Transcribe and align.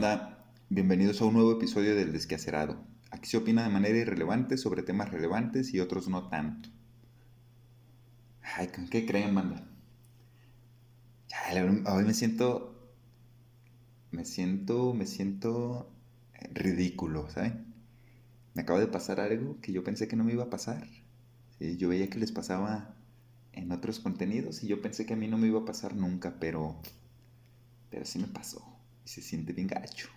banda? 0.00 0.38
Bienvenidos 0.70 1.20
a 1.20 1.26
un 1.26 1.34
nuevo 1.34 1.52
episodio 1.52 1.94
del 1.94 2.10
Desquacerado. 2.10 2.82
Aquí 3.10 3.28
se 3.28 3.36
opina 3.36 3.64
de 3.64 3.68
manera 3.68 3.98
irrelevante 3.98 4.56
sobre 4.56 4.82
temas 4.82 5.10
relevantes 5.10 5.74
y 5.74 5.80
otros 5.80 6.08
no 6.08 6.30
tanto. 6.30 6.70
Ay, 8.40 8.68
¿con 8.68 8.88
qué 8.88 9.04
creen, 9.04 9.34
banda? 9.34 9.68
Ya, 11.28 11.92
hoy 11.92 12.04
me 12.04 12.14
siento. 12.14 12.90
Me 14.10 14.24
siento. 14.24 14.94
Me 14.94 15.04
siento. 15.04 15.92
ridículo, 16.50 17.28
¿saben? 17.28 17.74
Me 18.54 18.62
acaba 18.62 18.80
de 18.80 18.86
pasar 18.86 19.20
algo 19.20 19.60
que 19.60 19.72
yo 19.72 19.84
pensé 19.84 20.08
que 20.08 20.16
no 20.16 20.24
me 20.24 20.32
iba 20.32 20.44
a 20.44 20.50
pasar. 20.50 20.86
Yo 21.58 21.90
veía 21.90 22.08
que 22.08 22.18
les 22.18 22.32
pasaba 22.32 22.94
en 23.52 23.70
otros 23.70 24.00
contenidos 24.00 24.62
y 24.64 24.66
yo 24.66 24.80
pensé 24.80 25.04
que 25.04 25.12
a 25.12 25.16
mí 25.16 25.28
no 25.28 25.36
me 25.36 25.48
iba 25.48 25.60
a 25.60 25.66
pasar 25.66 25.94
nunca, 25.94 26.36
pero. 26.40 26.80
Pero 27.90 28.06
sí 28.06 28.18
me 28.18 28.28
pasó. 28.28 28.79
Y 29.04 29.08
se 29.08 29.22
siente 29.22 29.52
bien 29.52 29.68
gacho. 29.68 30.08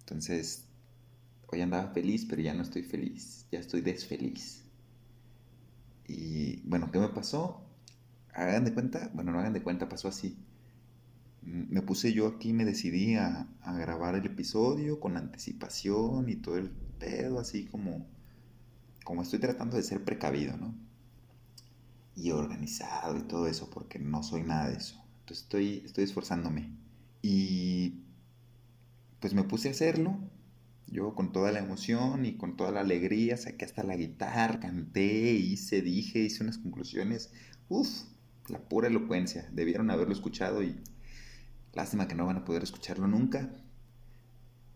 Entonces, 0.00 0.64
hoy 1.48 1.60
andaba 1.60 1.92
feliz, 1.92 2.26
pero 2.28 2.42
ya 2.42 2.54
no 2.54 2.62
estoy 2.62 2.82
feliz. 2.82 3.46
Ya 3.50 3.60
estoy 3.60 3.80
desfeliz. 3.80 4.62
Y 6.06 6.60
bueno, 6.64 6.90
¿qué 6.90 6.98
me 6.98 7.08
pasó? 7.08 7.62
Hagan 8.34 8.64
de 8.64 8.74
cuenta, 8.74 9.10
bueno, 9.14 9.32
no 9.32 9.38
hagan 9.40 9.52
de 9.52 9.62
cuenta, 9.62 9.88
pasó 9.88 10.08
así. 10.08 10.36
Me 11.42 11.82
puse 11.82 12.12
yo 12.12 12.26
aquí, 12.28 12.52
me 12.52 12.64
decidí 12.64 13.16
a, 13.16 13.48
a 13.62 13.76
grabar 13.76 14.14
el 14.14 14.26
episodio 14.26 15.00
con 15.00 15.16
anticipación 15.16 16.28
y 16.28 16.36
todo 16.36 16.56
el 16.56 16.70
pedo, 16.98 17.40
así 17.40 17.66
como, 17.66 18.06
como 19.04 19.22
estoy 19.22 19.40
tratando 19.40 19.76
de 19.76 19.82
ser 19.82 20.04
precavido, 20.04 20.56
¿no? 20.56 20.74
Y 22.14 22.30
organizado 22.30 23.18
y 23.18 23.22
todo 23.22 23.46
eso, 23.46 23.70
porque 23.70 23.98
no 23.98 24.22
soy 24.22 24.42
nada 24.42 24.68
de 24.68 24.76
eso. 24.76 25.02
Entonces 25.20 25.44
estoy, 25.44 25.82
estoy 25.84 26.04
esforzándome. 26.04 26.70
Y 27.22 28.02
pues 29.20 29.32
me 29.34 29.44
puse 29.44 29.68
a 29.68 29.70
hacerlo 29.70 30.18
yo 30.92 31.14
con 31.14 31.32
toda 31.32 31.52
la 31.52 31.60
emoción 31.60 32.26
y 32.26 32.36
con 32.36 32.54
toda 32.54 32.70
la 32.70 32.80
alegría 32.80 33.38
saqué 33.38 33.64
hasta 33.64 33.82
la 33.82 33.96
guitarra, 33.96 34.60
canté, 34.60 35.32
hice, 35.32 35.80
dije, 35.80 36.18
hice 36.18 36.42
unas 36.42 36.58
conclusiones. 36.58 37.32
Uf, 37.70 37.88
la 38.48 38.58
pura 38.58 38.88
elocuencia. 38.88 39.48
Debieron 39.52 39.90
haberlo 39.90 40.12
escuchado 40.12 40.62
y 40.62 40.76
lástima 41.72 42.08
que 42.08 42.14
no 42.14 42.26
van 42.26 42.36
a 42.36 42.44
poder 42.44 42.62
escucharlo 42.62 43.08
nunca 43.08 43.50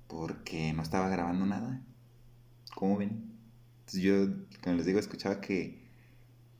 porque 0.06 0.72
no 0.72 0.82
estaba 0.82 1.10
grabando 1.10 1.44
nada. 1.44 1.82
¿Cómo 2.74 2.96
ven? 2.96 3.36
Entonces 3.80 4.00
yo, 4.00 4.26
como 4.62 4.76
les 4.76 4.86
digo, 4.86 4.98
escuchaba 4.98 5.42
que, 5.42 5.86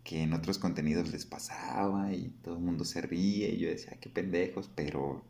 que 0.05 0.23
en 0.23 0.35
otros 0.35 0.59
contenidos 0.59 1.11
les 1.11 1.25
pasaba 1.25 2.13
y 2.13 2.29
todo 2.43 2.57
el 2.57 2.63
mundo 2.63 2.85
se 2.85 3.01
ríe 3.01 3.55
y 3.55 3.59
yo 3.59 3.71
decía, 3.71 3.97
qué 3.99 4.11
pendejos, 4.11 4.71
pero 4.75 5.25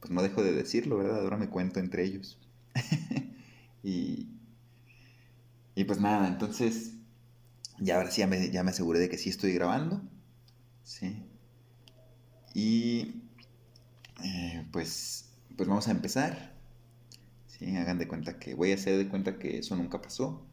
pues 0.00 0.10
no 0.12 0.22
dejo 0.22 0.42
de 0.42 0.52
decirlo, 0.52 0.98
¿verdad? 0.98 1.20
Ahora 1.20 1.36
me 1.36 1.48
cuento 1.50 1.80
entre 1.80 2.04
ellos. 2.04 2.38
y, 3.82 4.28
y 5.74 5.84
pues 5.84 6.00
nada, 6.00 6.28
entonces 6.28 6.94
ya 7.80 7.96
ahora 7.96 8.10
sí 8.10 8.20
ya 8.20 8.28
me, 8.28 8.50
ya 8.50 8.64
me 8.64 8.70
aseguré 8.70 9.00
de 9.00 9.08
que 9.08 9.18
sí 9.18 9.30
estoy 9.30 9.54
grabando. 9.54 10.02
Sí. 10.84 11.24
Y 12.54 13.22
eh, 14.24 14.66
pues, 14.72 15.30
pues 15.56 15.68
vamos 15.68 15.88
a 15.88 15.92
empezar. 15.92 16.54
Sí, 17.46 17.76
hagan 17.76 17.98
de 17.98 18.08
cuenta 18.08 18.38
que 18.38 18.54
voy 18.54 18.72
a 18.72 18.76
hacer 18.76 18.98
de 18.98 19.08
cuenta 19.08 19.38
que 19.38 19.58
eso 19.58 19.76
nunca 19.76 20.00
pasó. 20.02 20.46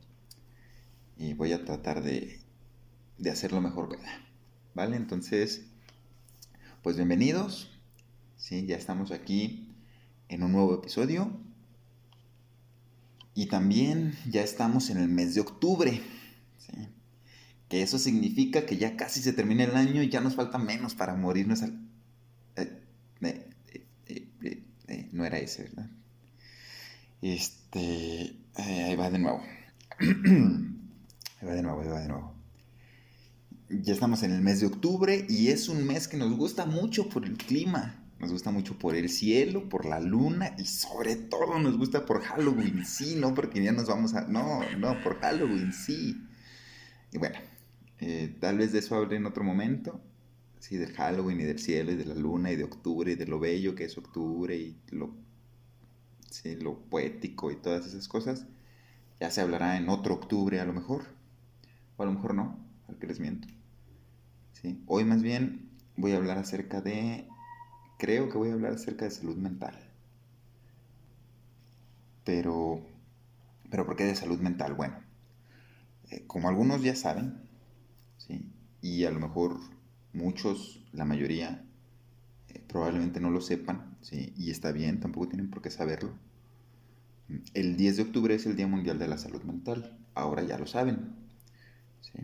Y 1.17 1.33
voy 1.33 1.51
a 1.53 1.65
tratar 1.65 2.03
de, 2.03 2.39
de 3.17 3.31
hacerlo 3.31 3.61
mejor, 3.61 3.97
¿Vale? 4.75 4.97
Entonces, 4.97 5.65
pues 6.83 6.95
bienvenidos. 6.95 7.69
Sí, 8.45 8.67
ya 8.67 8.75
estamos 8.75 9.09
aquí 9.09 9.73
en 10.29 10.43
un 10.43 10.51
nuevo 10.51 10.75
episodio. 10.75 11.31
Y 13.33 13.47
también 13.47 14.15
ya 14.29 14.43
estamos 14.43 14.91
en 14.91 14.97
el 14.99 15.09
mes 15.09 15.33
de 15.33 15.41
octubre. 15.41 15.99
Que 17.67 17.81
eso 17.81 17.97
significa 17.97 18.67
que 18.67 18.77
ya 18.77 18.97
casi 18.97 19.23
se 19.23 19.33
termina 19.33 19.63
el 19.63 19.75
año 19.75 20.03
y 20.03 20.09
ya 20.09 20.21
nos 20.21 20.35
falta 20.35 20.59
menos 20.59 20.93
para 20.93 21.15
morirnos 21.15 21.63
al... 21.63 21.89
Eh, 22.55 22.83
eh, 23.21 24.63
eh, 24.89 25.09
no 25.11 25.25
era 25.25 25.39
ese, 25.39 25.63
¿verdad? 25.63 25.89
Este... 27.23 28.35
ahí 28.57 28.95
va 28.95 29.09
de 29.09 29.17
nuevo. 29.17 29.41
ahí 29.99 31.47
va 31.47 31.53
de 31.55 31.63
nuevo, 31.63 31.81
ahí 31.81 31.87
va 31.87 31.99
de 31.99 32.09
nuevo. 32.09 32.35
Ya 33.69 33.93
estamos 33.93 34.21
en 34.21 34.33
el 34.33 34.41
mes 34.41 34.59
de 34.59 34.67
octubre 34.67 35.25
y 35.27 35.47
es 35.47 35.67
un 35.67 35.83
mes 35.87 36.07
que 36.07 36.17
nos 36.17 36.37
gusta 36.37 36.67
mucho 36.67 37.09
por 37.09 37.25
el 37.25 37.37
clima. 37.37 38.04
Nos 38.19 38.31
gusta 38.31 38.51
mucho 38.51 38.79
por 38.79 38.95
el 38.95 39.09
cielo, 39.09 39.67
por 39.67 39.85
la 39.85 39.99
luna 39.99 40.55
y 40.57 40.65
sobre 40.65 41.15
todo 41.15 41.59
nos 41.59 41.77
gusta 41.77 42.05
por 42.05 42.21
Halloween, 42.21 42.85
sí, 42.85 43.15
no 43.17 43.33
porque 43.33 43.61
ya 43.61 43.73
nos 43.73 43.87
vamos 43.87 44.13
a... 44.13 44.21
No, 44.21 44.61
no, 44.77 45.01
por 45.03 45.19
Halloween, 45.19 45.73
sí. 45.73 46.15
Y 47.11 47.17
bueno, 47.17 47.37
eh, 47.99 48.33
tal 48.39 48.57
vez 48.57 48.71
de 48.71 48.79
eso 48.79 48.95
hable 48.95 49.17
en 49.17 49.25
otro 49.25 49.43
momento. 49.43 50.01
Sí, 50.59 50.77
del 50.77 50.93
Halloween 50.93 51.41
y 51.41 51.43
del 51.43 51.59
cielo 51.59 51.91
y 51.91 51.95
de 51.95 52.05
la 52.05 52.15
luna 52.15 52.51
y 52.51 52.55
de 52.55 52.63
octubre 52.63 53.11
y 53.11 53.15
de 53.15 53.27
lo 53.27 53.39
bello 53.39 53.75
que 53.75 53.83
es 53.83 53.97
octubre 53.97 54.55
y 54.55 54.79
lo, 54.89 55.13
sí, 56.29 56.55
lo 56.55 56.79
poético 56.79 57.51
y 57.51 57.57
todas 57.57 57.85
esas 57.85 58.07
cosas. 58.07 58.47
Ya 59.19 59.29
se 59.29 59.41
hablará 59.41 59.77
en 59.77 59.89
otro 59.89 60.15
octubre 60.15 60.59
a 60.59 60.65
lo 60.65 60.73
mejor. 60.73 61.03
O 61.97 62.03
a 62.03 62.05
lo 62.05 62.13
mejor 62.13 62.33
no, 62.33 62.59
al 62.87 62.97
que 62.97 63.07
les 63.07 63.19
miento. 63.19 63.47
Sí. 64.53 64.81
Hoy 64.87 65.03
más 65.03 65.21
bien 65.21 65.69
voy 65.97 66.13
a 66.13 66.17
hablar 66.17 66.37
acerca 66.37 66.81
de 66.81 67.27
creo 67.97 68.29
que 68.29 68.37
voy 68.37 68.49
a 68.49 68.53
hablar 68.53 68.73
acerca 68.73 69.05
de 69.05 69.11
salud 69.11 69.35
mental. 69.37 69.77
Pero, 72.23 72.81
pero 73.69 73.85
¿por 73.85 73.95
qué 73.95 74.03
de 74.05 74.15
salud 74.15 74.39
mental? 74.39 74.73
Bueno, 74.73 74.99
eh, 76.09 76.23
como 76.27 76.49
algunos 76.49 76.81
ya 76.81 76.95
saben, 76.95 77.39
¿sí? 78.17 78.51
y 78.81 79.05
a 79.05 79.11
lo 79.11 79.19
mejor 79.19 79.59
muchos, 80.13 80.83
la 80.91 81.05
mayoría, 81.05 81.63
eh, 82.49 82.61
probablemente 82.67 83.19
no 83.19 83.29
lo 83.29 83.41
sepan, 83.41 83.97
¿sí? 84.01 84.33
y 84.37 84.51
está 84.51 84.71
bien, 84.71 84.99
tampoco 84.99 85.29
tienen 85.29 85.49
por 85.49 85.61
qué 85.61 85.69
saberlo. 85.69 86.13
El 87.53 87.75
10 87.75 87.97
de 87.97 88.03
octubre 88.03 88.35
es 88.35 88.45
el 88.45 88.55
Día 88.55 88.67
Mundial 88.67 88.99
de 88.99 89.07
la 89.07 89.17
Salud 89.17 89.41
Mental, 89.43 89.97
ahora 90.13 90.43
ya 90.43 90.57
lo 90.57 90.67
saben. 90.67 91.15
¿sí? 92.01 92.19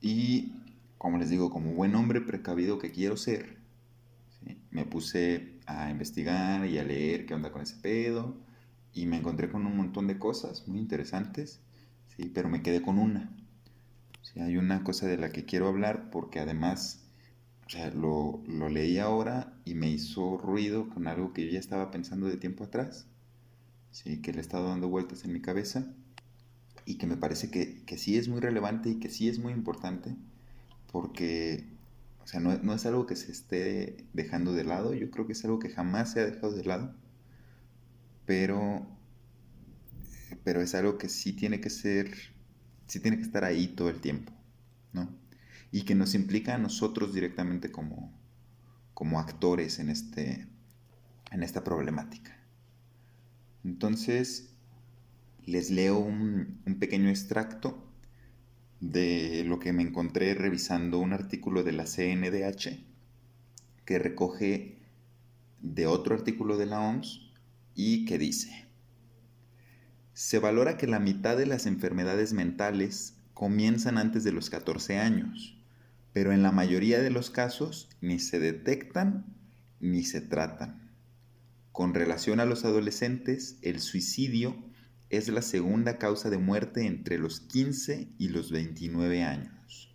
Y 0.00 0.52
como 0.98 1.18
les 1.18 1.30
digo, 1.30 1.50
como 1.50 1.72
buen 1.72 1.94
hombre 1.94 2.20
precavido 2.20 2.78
que 2.78 2.90
quiero 2.90 3.16
ser, 3.16 3.55
me 4.76 4.84
puse 4.84 5.54
a 5.64 5.88
investigar 5.88 6.66
y 6.66 6.76
a 6.78 6.84
leer 6.84 7.24
qué 7.24 7.32
onda 7.32 7.50
con 7.50 7.62
ese 7.62 7.76
pedo 7.76 8.36
y 8.92 9.06
me 9.06 9.16
encontré 9.16 9.48
con 9.48 9.64
un 9.64 9.74
montón 9.74 10.06
de 10.06 10.18
cosas 10.18 10.68
muy 10.68 10.78
interesantes, 10.78 11.60
¿sí? 12.14 12.30
pero 12.34 12.50
me 12.50 12.60
quedé 12.60 12.82
con 12.82 12.98
una. 12.98 13.34
¿sí? 14.20 14.38
Hay 14.40 14.58
una 14.58 14.84
cosa 14.84 15.06
de 15.06 15.16
la 15.16 15.30
que 15.30 15.46
quiero 15.46 15.66
hablar 15.66 16.10
porque 16.10 16.40
además 16.40 17.08
lo, 17.94 18.42
lo, 18.46 18.68
leí 18.68 18.98
ahora 18.98 19.54
y 19.64 19.74
me 19.74 19.88
hizo 19.88 20.36
ruido 20.36 20.90
con 20.90 21.06
algo 21.06 21.32
que 21.32 21.46
yo 21.46 21.52
ya 21.52 21.58
estaba 21.58 21.90
pensando 21.90 22.26
de 22.26 22.36
tiempo 22.36 22.64
atrás, 22.64 23.06
¿sí? 23.92 24.20
que 24.20 24.32
le 24.32 24.38
he 24.38 24.42
estado 24.42 24.68
dando 24.68 24.90
vueltas 24.90 25.24
en 25.24 25.32
mi 25.32 25.40
cabeza 25.40 25.86
y 26.84 26.98
que 26.98 27.06
me 27.06 27.16
parece 27.16 27.50
que, 27.50 27.82
que 27.86 27.96
sí 27.96 28.18
es 28.18 28.28
muy 28.28 28.40
relevante 28.40 28.90
y 28.90 28.96
que 28.96 29.08
sí 29.08 29.26
es 29.26 29.38
muy 29.38 29.54
importante 29.54 30.14
porque 30.92 31.75
o 32.26 32.28
sea, 32.28 32.40
no, 32.40 32.74
es 32.74 32.86
algo 32.86 33.06
que 33.06 33.14
se 33.14 33.30
esté 33.30 34.04
dejando 34.12 34.52
de 34.52 34.64
lado, 34.64 34.94
yo 34.94 35.12
creo 35.12 35.28
que 35.28 35.32
es 35.34 35.44
algo 35.44 35.60
que 35.60 35.68
jamás 35.70 36.10
se 36.10 36.18
ha 36.18 36.26
dejado 36.26 36.52
de 36.52 36.64
lado, 36.64 36.92
pero, 38.26 38.84
pero 40.42 40.60
es 40.60 40.74
algo 40.74 40.98
que 40.98 41.08
sí 41.08 41.34
tiene 41.34 41.60
que 41.60 41.70
ser, 41.70 42.10
sí 42.88 42.98
tiene 42.98 43.18
que 43.18 43.22
estar 43.22 43.44
ahí 43.44 43.68
todo 43.68 43.90
el 43.90 44.00
tiempo, 44.00 44.32
¿no? 44.92 45.08
Y 45.70 45.82
que 45.82 45.94
nos 45.94 46.16
implica 46.16 46.56
a 46.56 46.58
nosotros 46.58 47.14
directamente 47.14 47.70
como, 47.70 48.12
como 48.92 49.20
actores 49.20 49.78
en, 49.78 49.88
este, 49.88 50.48
en 51.30 51.44
esta 51.44 51.62
problemática. 51.62 52.36
Entonces, 53.62 54.50
les 55.44 55.70
leo 55.70 56.00
un, 56.00 56.60
un 56.66 56.78
pequeño 56.80 57.08
extracto 57.08 57.85
de 58.80 59.44
lo 59.46 59.58
que 59.58 59.72
me 59.72 59.82
encontré 59.82 60.34
revisando 60.34 60.98
un 60.98 61.12
artículo 61.12 61.62
de 61.62 61.72
la 61.72 61.84
CNDH 61.84 62.84
que 63.84 63.98
recoge 63.98 64.78
de 65.60 65.86
otro 65.86 66.14
artículo 66.14 66.56
de 66.56 66.66
la 66.66 66.80
OMS 66.80 67.32
y 67.74 68.04
que 68.04 68.18
dice, 68.18 68.66
se 70.12 70.38
valora 70.38 70.76
que 70.76 70.86
la 70.86 70.98
mitad 70.98 71.36
de 71.36 71.46
las 71.46 71.66
enfermedades 71.66 72.32
mentales 72.32 73.18
comienzan 73.34 73.98
antes 73.98 74.24
de 74.24 74.32
los 74.32 74.50
14 74.50 74.98
años, 74.98 75.58
pero 76.12 76.32
en 76.32 76.42
la 76.42 76.52
mayoría 76.52 77.00
de 77.00 77.10
los 77.10 77.30
casos 77.30 77.90
ni 78.00 78.18
se 78.18 78.38
detectan 78.38 79.26
ni 79.80 80.04
se 80.04 80.22
tratan. 80.22 80.90
Con 81.70 81.92
relación 81.92 82.40
a 82.40 82.46
los 82.46 82.64
adolescentes, 82.64 83.58
el 83.60 83.80
suicidio 83.80 84.56
es 85.10 85.28
la 85.28 85.42
segunda 85.42 85.98
causa 85.98 86.30
de 86.30 86.38
muerte 86.38 86.86
entre 86.86 87.18
los 87.18 87.40
15 87.40 88.08
y 88.18 88.28
los 88.28 88.50
29 88.50 89.22
años. 89.22 89.94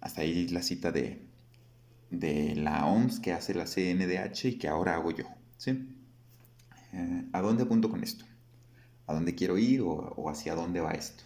Hasta 0.00 0.22
ahí 0.22 0.48
la 0.48 0.62
cita 0.62 0.90
de, 0.92 1.26
de 2.10 2.56
la 2.56 2.86
OMS 2.86 3.20
que 3.20 3.32
hace 3.32 3.54
la 3.54 3.66
CNDH 3.66 4.46
y 4.46 4.58
que 4.58 4.68
ahora 4.68 4.94
hago 4.94 5.10
yo. 5.10 5.24
¿sí? 5.56 5.88
Eh, 6.92 7.28
¿A 7.32 7.40
dónde 7.40 7.62
apunto 7.62 7.90
con 7.90 8.02
esto? 8.02 8.24
¿A 9.06 9.14
dónde 9.14 9.34
quiero 9.34 9.58
ir 9.58 9.82
o, 9.82 10.28
hacia 10.28 10.54
dónde 10.54 10.80
va 10.80 10.92
esto? 10.92 11.24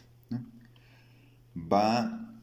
Va 1.57 2.35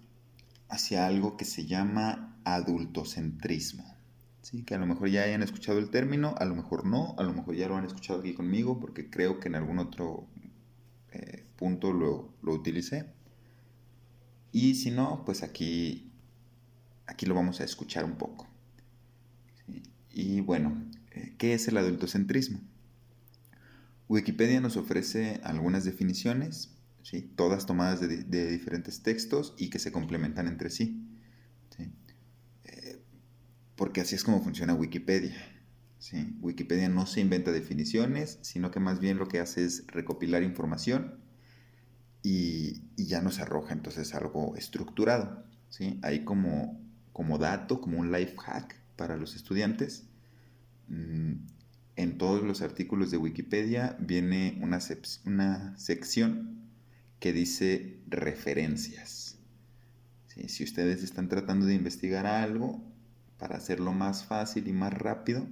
hacia 0.69 1.05
algo 1.05 1.35
que 1.35 1.45
se 1.45 1.65
llama 1.65 2.39
adultocentrismo. 2.45 3.93
¿Sí? 4.41 4.63
Que 4.63 4.75
a 4.75 4.77
lo 4.77 4.85
mejor 4.85 5.09
ya 5.09 5.23
hayan 5.23 5.43
escuchado 5.43 5.79
el 5.79 5.89
término, 5.89 6.35
a 6.37 6.45
lo 6.45 6.55
mejor 6.55 6.85
no, 6.85 7.15
a 7.17 7.23
lo 7.23 7.33
mejor 7.33 7.55
ya 7.55 7.67
lo 7.67 7.77
han 7.77 7.85
escuchado 7.85 8.19
aquí 8.19 8.33
conmigo, 8.33 8.79
porque 8.79 9.09
creo 9.09 9.39
que 9.39 9.47
en 9.47 9.55
algún 9.55 9.79
otro 9.79 10.27
eh, 11.11 11.45
punto 11.55 11.93
lo, 11.93 12.33
lo 12.41 12.53
utilicé. 12.53 13.05
Y 14.51 14.75
si 14.75 14.91
no, 14.91 15.23
pues 15.25 15.43
aquí 15.43 16.11
aquí 17.11 17.25
lo 17.25 17.35
vamos 17.35 17.61
a 17.61 17.63
escuchar 17.63 18.05
un 18.05 18.15
poco. 18.15 18.47
Y 20.09 20.41
bueno, 20.41 20.83
eh, 21.11 21.35
¿qué 21.37 21.53
es 21.53 21.67
el 21.67 21.77
adultocentrismo? 21.77 22.59
Wikipedia 24.07 24.59
nos 24.59 24.75
ofrece 24.75 25.39
algunas 25.43 25.85
definiciones, 25.85 26.71
¿sí? 27.03 27.21
todas 27.35 27.65
tomadas 27.65 28.01
de, 28.01 28.49
diferentes 28.49 29.03
textos 29.03 29.53
y 29.57 29.69
que 29.69 29.79
se 29.79 29.91
complementan 29.91 30.47
entre 30.47 30.69
sí. 30.69 31.01
Porque 33.81 34.01
así 34.01 34.13
es 34.13 34.23
como 34.23 34.43
funciona 34.43 34.75
Wikipedia. 34.75 35.35
¿sí? 35.97 36.37
Wikipedia 36.39 36.87
no 36.87 37.07
se 37.07 37.19
inventa 37.19 37.51
definiciones, 37.51 38.37
sino 38.43 38.69
que 38.69 38.79
más 38.79 38.99
bien 38.99 39.17
lo 39.17 39.27
que 39.27 39.39
hace 39.39 39.65
es 39.65 39.87
recopilar 39.87 40.43
información 40.43 41.15
y, 42.21 42.83
y 42.95 43.07
ya 43.07 43.23
nos 43.23 43.39
arroja 43.39 43.73
entonces 43.73 44.13
algo 44.13 44.55
estructurado. 44.55 45.43
¿sí? 45.69 45.99
Hay 46.03 46.23
como 46.23 46.79
como 47.11 47.39
dato, 47.39 47.81
como 47.81 47.97
un 47.97 48.11
life 48.11 48.35
hack 48.37 48.75
para 48.97 49.17
los 49.17 49.35
estudiantes. 49.35 50.03
Mm, 50.87 51.47
en 51.95 52.17
todos 52.19 52.43
los 52.43 52.61
artículos 52.61 53.09
de 53.09 53.17
Wikipedia 53.17 53.97
viene 53.99 54.59
una, 54.61 54.77
una 55.25 55.75
sección 55.79 56.69
que 57.19 57.33
dice 57.33 57.97
referencias. 58.05 59.39
Si 60.27 60.63
ustedes 60.63 61.01
están 61.01 61.29
tratando 61.29 61.65
de 61.65 61.73
investigar 61.73 62.27
algo 62.27 62.90
para 63.41 63.57
hacerlo 63.57 63.91
más 63.91 64.23
fácil 64.23 64.67
y 64.67 64.71
más 64.71 64.93
rápido, 64.93 65.47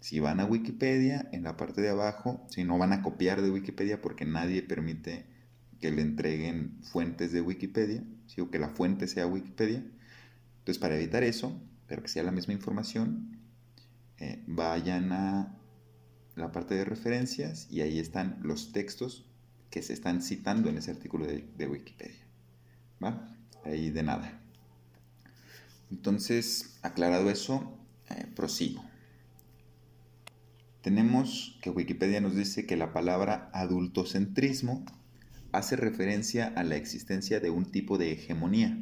si 0.00 0.20
van 0.20 0.40
a 0.40 0.44
Wikipedia, 0.44 1.26
en 1.32 1.44
la 1.44 1.56
parte 1.56 1.80
de 1.80 1.88
abajo, 1.88 2.46
si 2.50 2.62
no 2.62 2.76
van 2.76 2.92
a 2.92 3.00
copiar 3.00 3.40
de 3.40 3.50
Wikipedia 3.50 4.02
porque 4.02 4.26
nadie 4.26 4.62
permite 4.62 5.24
que 5.80 5.90
le 5.90 6.02
entreguen 6.02 6.76
fuentes 6.82 7.32
de 7.32 7.40
Wikipedia, 7.40 8.04
o 8.38 8.50
que 8.50 8.58
la 8.58 8.68
fuente 8.68 9.08
sea 9.08 9.26
Wikipedia, 9.26 9.82
entonces, 10.58 10.78
para 10.80 10.96
evitar 10.96 11.22
eso, 11.22 11.58
pero 11.86 12.02
que 12.02 12.08
sea 12.08 12.22
la 12.22 12.30
misma 12.30 12.52
información, 12.52 13.38
eh, 14.18 14.42
vayan 14.46 15.10
a 15.12 15.58
la 16.36 16.52
parte 16.52 16.74
de 16.74 16.84
referencias 16.84 17.68
y 17.70 17.80
ahí 17.80 17.98
están 17.98 18.38
los 18.42 18.72
textos 18.72 19.26
que 19.70 19.80
se 19.80 19.94
están 19.94 20.20
citando 20.20 20.68
en 20.68 20.76
ese 20.76 20.90
artículo 20.90 21.26
de, 21.26 21.66
Wikipedia. 21.66 22.26
¿Va? 23.02 23.34
Ahí 23.64 23.90
de 23.90 24.02
nada. 24.02 24.43
Entonces, 25.90 26.78
aclarado 26.82 27.30
eso, 27.30 27.78
eh, 28.10 28.26
prosigo. 28.34 28.84
Tenemos 30.82 31.58
que 31.62 31.70
Wikipedia 31.70 32.20
nos 32.20 32.34
dice 32.34 32.66
que 32.66 32.76
la 32.76 32.92
palabra 32.92 33.50
adultocentrismo 33.52 34.84
hace 35.52 35.76
referencia 35.76 36.52
a 36.56 36.64
la 36.64 36.76
existencia 36.76 37.40
de 37.40 37.50
un 37.50 37.64
tipo 37.64 37.96
de 37.96 38.12
hegemonía 38.12 38.78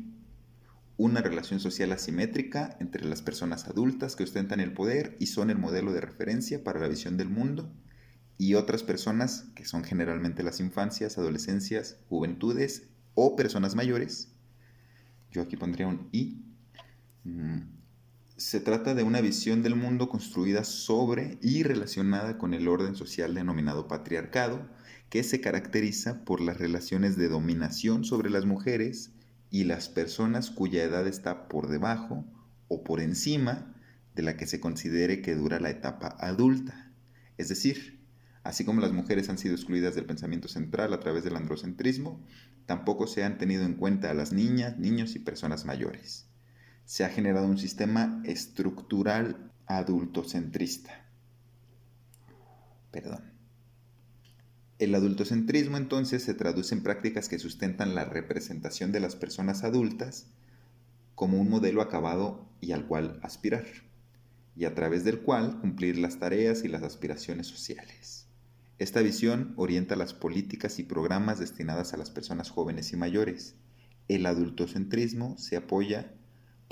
una 1.02 1.20
relación 1.20 1.58
social 1.58 1.90
asimétrica 1.90 2.76
entre 2.78 3.04
las 3.04 3.22
personas 3.22 3.66
adultas 3.66 4.14
que 4.14 4.22
ostentan 4.22 4.60
el 4.60 4.72
poder 4.72 5.16
y 5.18 5.26
son 5.26 5.50
el 5.50 5.58
modelo 5.58 5.92
de 5.92 6.00
referencia 6.00 6.62
para 6.62 6.78
la 6.78 6.88
visión 6.88 7.16
del 7.16 7.28
mundo, 7.28 7.72
y 8.38 8.54
otras 8.54 8.82
personas, 8.82 9.46
que 9.54 9.64
son 9.64 9.84
generalmente 9.84 10.42
las 10.42 10.60
infancias, 10.60 11.18
adolescencias, 11.18 11.98
juventudes 12.08 12.88
o 13.14 13.36
personas 13.36 13.74
mayores. 13.74 14.32
Yo 15.30 15.42
aquí 15.42 15.56
pondría 15.56 15.86
un 15.86 16.08
I. 16.12 16.40
Se 18.36 18.60
trata 18.60 18.94
de 18.94 19.02
una 19.02 19.20
visión 19.20 19.62
del 19.62 19.76
mundo 19.76 20.08
construida 20.08 20.64
sobre 20.64 21.38
y 21.42 21.62
relacionada 21.62 22.38
con 22.38 22.54
el 22.54 22.68
orden 22.68 22.96
social 22.96 23.34
denominado 23.34 23.88
patriarcado, 23.88 24.68
que 25.10 25.22
se 25.22 25.40
caracteriza 25.40 26.24
por 26.24 26.40
las 26.40 26.58
relaciones 26.58 27.16
de 27.16 27.28
dominación 27.28 28.04
sobre 28.04 28.30
las 28.30 28.46
mujeres, 28.46 29.12
y 29.52 29.64
las 29.64 29.90
personas 29.90 30.50
cuya 30.50 30.82
edad 30.82 31.06
está 31.06 31.46
por 31.46 31.68
debajo 31.68 32.24
o 32.68 32.82
por 32.82 33.02
encima 33.02 33.76
de 34.16 34.22
la 34.22 34.38
que 34.38 34.46
se 34.46 34.60
considere 34.60 35.20
que 35.20 35.34
dura 35.34 35.60
la 35.60 35.68
etapa 35.68 36.16
adulta. 36.18 36.90
Es 37.36 37.50
decir, 37.50 38.00
así 38.44 38.64
como 38.64 38.80
las 38.80 38.92
mujeres 38.92 39.28
han 39.28 39.36
sido 39.36 39.54
excluidas 39.54 39.94
del 39.94 40.06
pensamiento 40.06 40.48
central 40.48 40.94
a 40.94 41.00
través 41.00 41.22
del 41.22 41.36
androcentrismo, 41.36 42.24
tampoco 42.64 43.06
se 43.06 43.24
han 43.24 43.36
tenido 43.36 43.64
en 43.64 43.74
cuenta 43.74 44.10
a 44.10 44.14
las 44.14 44.32
niñas, 44.32 44.78
niños 44.78 45.14
y 45.16 45.18
personas 45.18 45.66
mayores. 45.66 46.31
Se 46.92 47.04
ha 47.04 47.08
generado 47.08 47.46
un 47.46 47.56
sistema 47.56 48.20
estructural 48.26 49.50
adultocentrista. 49.64 51.06
Perdón. 52.90 53.32
El 54.78 54.94
adultocentrismo 54.94 55.78
entonces 55.78 56.22
se 56.22 56.34
traduce 56.34 56.74
en 56.74 56.82
prácticas 56.82 57.30
que 57.30 57.38
sustentan 57.38 57.94
la 57.94 58.04
representación 58.04 58.92
de 58.92 59.00
las 59.00 59.16
personas 59.16 59.64
adultas 59.64 60.26
como 61.14 61.40
un 61.40 61.48
modelo 61.48 61.80
acabado 61.80 62.46
y 62.60 62.72
al 62.72 62.86
cual 62.86 63.18
aspirar, 63.22 63.64
y 64.54 64.66
a 64.66 64.74
través 64.74 65.02
del 65.02 65.20
cual 65.20 65.60
cumplir 65.62 65.96
las 65.96 66.18
tareas 66.18 66.62
y 66.62 66.68
las 66.68 66.82
aspiraciones 66.82 67.46
sociales. 67.46 68.26
Esta 68.76 69.00
visión 69.00 69.54
orienta 69.56 69.96
las 69.96 70.12
políticas 70.12 70.78
y 70.78 70.82
programas 70.82 71.38
destinadas 71.38 71.94
a 71.94 71.96
las 71.96 72.10
personas 72.10 72.50
jóvenes 72.50 72.92
y 72.92 72.96
mayores. 72.96 73.54
El 74.08 74.26
adultocentrismo 74.26 75.38
se 75.38 75.56
apoya 75.56 76.12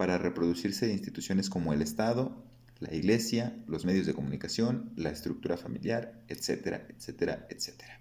para 0.00 0.16
reproducirse 0.16 0.86
de 0.86 0.94
instituciones 0.94 1.50
como 1.50 1.74
el 1.74 1.82
Estado, 1.82 2.42
la 2.78 2.94
iglesia, 2.94 3.54
los 3.66 3.84
medios 3.84 4.06
de 4.06 4.14
comunicación, 4.14 4.94
la 4.96 5.10
estructura 5.10 5.58
familiar, 5.58 6.24
etcétera, 6.26 6.86
etcétera, 6.88 7.46
etcétera. 7.50 8.00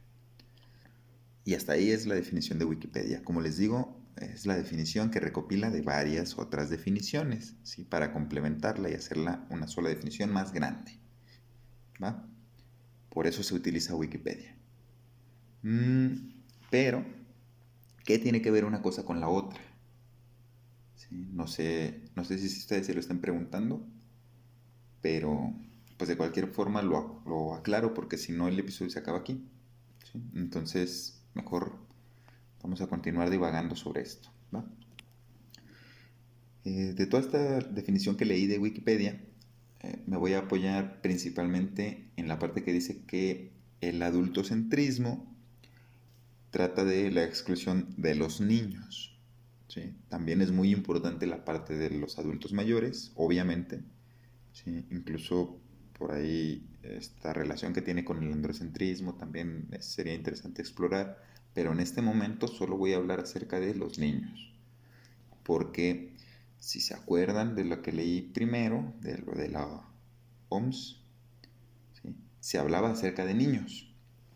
Y 1.43 1.55
hasta 1.55 1.73
ahí 1.73 1.91
es 1.91 2.07
la 2.07 2.15
definición 2.15 2.57
de 2.57 2.63
Wikipedia. 2.63 3.21
Como 3.25 3.41
les 3.41 3.57
digo, 3.57 4.01
es 4.15 4.45
la 4.45 4.55
definición 4.55 5.11
que 5.11 5.19
recopila 5.19 5.71
de 5.71 5.81
varias 5.81 6.37
otras 6.37 6.69
definiciones, 6.69 7.55
¿sí? 7.63 7.83
para 7.83 8.13
complementarla 8.13 8.89
y 8.89 8.93
hacerla 8.93 9.45
una 9.49 9.67
sola 9.67 9.89
definición 9.89 10.31
más 10.31 10.53
grande. 10.53 10.97
¿va? 12.01 12.25
Por 13.09 13.27
eso 13.27 13.43
se 13.43 13.55
utiliza 13.55 13.93
Wikipedia. 13.93 14.55
Mm, 15.63 16.13
pero, 16.69 17.03
¿qué 18.05 18.19
tiene 18.19 18.41
que 18.41 18.51
ver 18.51 18.63
una 18.63 18.81
cosa 18.81 19.03
con 19.03 19.19
la 19.19 19.27
otra? 19.27 19.68
No, 21.11 21.47
sé, 21.47 22.01
no 22.15 22.23
sé 22.23 22.37
si 22.37 22.45
ustedes 22.45 22.85
se 22.85 22.93
lo 22.93 22.99
están 22.99 23.19
preguntando, 23.19 23.85
pero 25.01 25.53
pues 25.97 26.07
de 26.07 26.17
cualquier 26.17 26.47
forma 26.47 26.81
lo, 26.81 27.21
lo 27.25 27.53
aclaro 27.53 27.93
porque 27.93 28.17
si 28.17 28.31
no 28.31 28.47
el 28.47 28.59
episodio 28.59 28.91
se 28.91 28.99
acaba 28.99 29.19
aquí. 29.19 29.43
Entonces, 30.33 31.21
mejor 31.33 31.77
vamos 32.61 32.81
a 32.81 32.87
continuar 32.87 33.29
divagando 33.29 33.75
sobre 33.75 34.01
esto. 34.01 34.29
Eh, 36.65 36.93
de 36.93 37.05
toda 37.05 37.23
esta 37.23 37.59
definición 37.61 38.17
que 38.17 38.25
leí 38.25 38.45
de 38.45 38.59
Wikipedia, 38.59 39.21
eh, 39.79 40.03
me 40.05 40.17
voy 40.17 40.33
a 40.33 40.39
apoyar 40.39 41.01
principalmente 41.01 42.11
en 42.17 42.27
la 42.27 42.37
parte 42.37 42.63
que 42.63 42.73
dice 42.73 43.05
que 43.05 43.53
el 43.81 44.01
adultocentrismo 44.03 45.35
trata 46.51 46.83
de 46.83 47.11
la 47.11 47.23
exclusión 47.23 47.87
de 47.97 48.15
los 48.15 48.41
niños. 48.41 49.18
También 50.07 50.41
es 50.41 50.51
muy 50.51 50.71
importante 50.71 51.27
la 51.27 51.45
parte 51.45 51.75
de 51.75 51.91
los 51.91 52.17
adultos 52.17 52.53
mayores, 52.53 53.11
obviamente. 53.15 53.83
Incluso 54.65 55.59
por 55.97 56.11
ahí 56.11 56.65
esta 56.81 57.33
relación 57.33 57.73
que 57.73 57.81
tiene 57.81 58.03
con 58.05 58.23
el 58.23 58.31
androcentrismo 58.31 59.15
también 59.15 59.67
sería 59.79 60.13
interesante 60.13 60.61
explorar, 60.61 61.21
pero 61.53 61.71
en 61.73 61.79
este 61.79 62.01
momento 62.01 62.47
solo 62.47 62.77
voy 62.77 62.93
a 62.93 62.97
hablar 62.97 63.19
acerca 63.19 63.59
de 63.59 63.75
los 63.75 63.99
niños, 63.99 64.53
porque 65.43 66.13
si 66.57 66.79
se 66.79 66.93
acuerdan 66.93 67.55
de 67.55 67.65
lo 67.65 67.81
que 67.81 67.91
leí 67.91 68.21
primero, 68.21 68.93
de 69.01 69.17
lo 69.19 69.33
de 69.33 69.49
la 69.49 69.85
OMS, 70.49 71.01
se 72.39 72.57
hablaba 72.57 72.91
acerca 72.91 73.25
de 73.25 73.33
niños, 73.33 73.93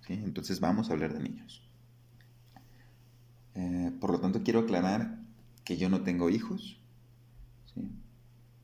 entonces 0.10 0.60
vamos 0.60 0.90
a 0.90 0.94
hablar 0.94 1.14
de 1.14 1.22
niños. 1.22 1.64
Eh, 3.56 3.92
por 4.02 4.12
lo 4.12 4.20
tanto, 4.20 4.44
quiero 4.44 4.62
aclarar 4.62 5.23
que 5.64 5.78
yo 5.78 5.90
no 5.90 6.04
tengo 6.04 6.30
hijos, 6.30 6.80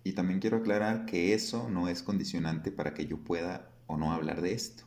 y 0.04 0.14
también 0.14 0.40
quiero 0.40 0.58
aclarar 0.58 1.06
que 1.06 1.34
eso 1.34 1.70
no 1.70 1.88
es 1.88 2.04
condicionante 2.04 2.72
para 2.72 2.94
que 2.94 3.06
yo 3.06 3.18
pueda 3.18 3.70
o 3.88 3.98
no 3.98 4.12
hablar 4.12 4.42
de 4.42 4.54
esto. 4.54 4.84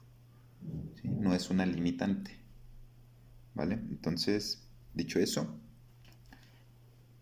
No 1.05 1.35
es 1.35 1.51
una 1.51 1.67
limitante. 1.67 2.39
¿Vale? 3.55 3.75
Entonces, 3.75 4.67
dicho 4.95 5.19
eso, 5.19 5.55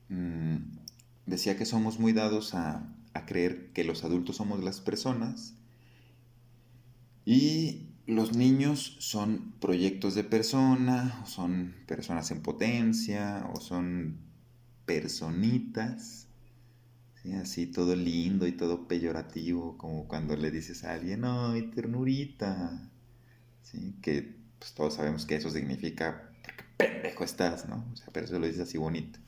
mm, 0.08 0.56
decía 1.26 1.56
que 1.56 1.66
somos 1.66 1.98
muy 1.98 2.12
dados 2.12 2.54
a, 2.54 2.88
a 3.12 3.26
creer 3.26 3.72
que 3.72 3.84
los 3.84 4.04
adultos 4.04 4.36
somos 4.36 4.62
las 4.62 4.80
personas 4.80 5.54
y 7.24 7.88
los 8.06 8.34
niños 8.36 8.96
son 9.00 9.52
proyectos 9.60 10.14
de 10.14 10.24
persona, 10.24 11.20
o 11.22 11.26
son 11.26 11.74
personas 11.86 12.30
en 12.30 12.42
potencia, 12.42 13.48
o 13.52 13.60
son 13.60 14.29
personitas, 14.90 16.26
así 17.40 17.68
todo 17.68 17.94
lindo 17.94 18.48
y 18.48 18.52
todo 18.52 18.88
peyorativo, 18.88 19.78
como 19.78 20.08
cuando 20.08 20.36
le 20.36 20.50
dices 20.50 20.82
a 20.82 20.94
alguien, 20.94 21.24
¡ay, 21.24 21.70
ternurita! 21.70 22.90
¿Sí? 23.62 23.94
Que 24.02 24.34
pues, 24.58 24.72
todos 24.74 24.94
sabemos 24.94 25.26
que 25.26 25.36
eso 25.36 25.48
significa, 25.48 26.32
porque 26.42 26.64
pendejo 26.76 27.22
estás, 27.22 27.68
¿no? 27.68 27.84
Pero 28.12 28.26
eso 28.26 28.40
lo 28.40 28.46
dices 28.46 28.62
así 28.62 28.78
bonito. 28.78 29.20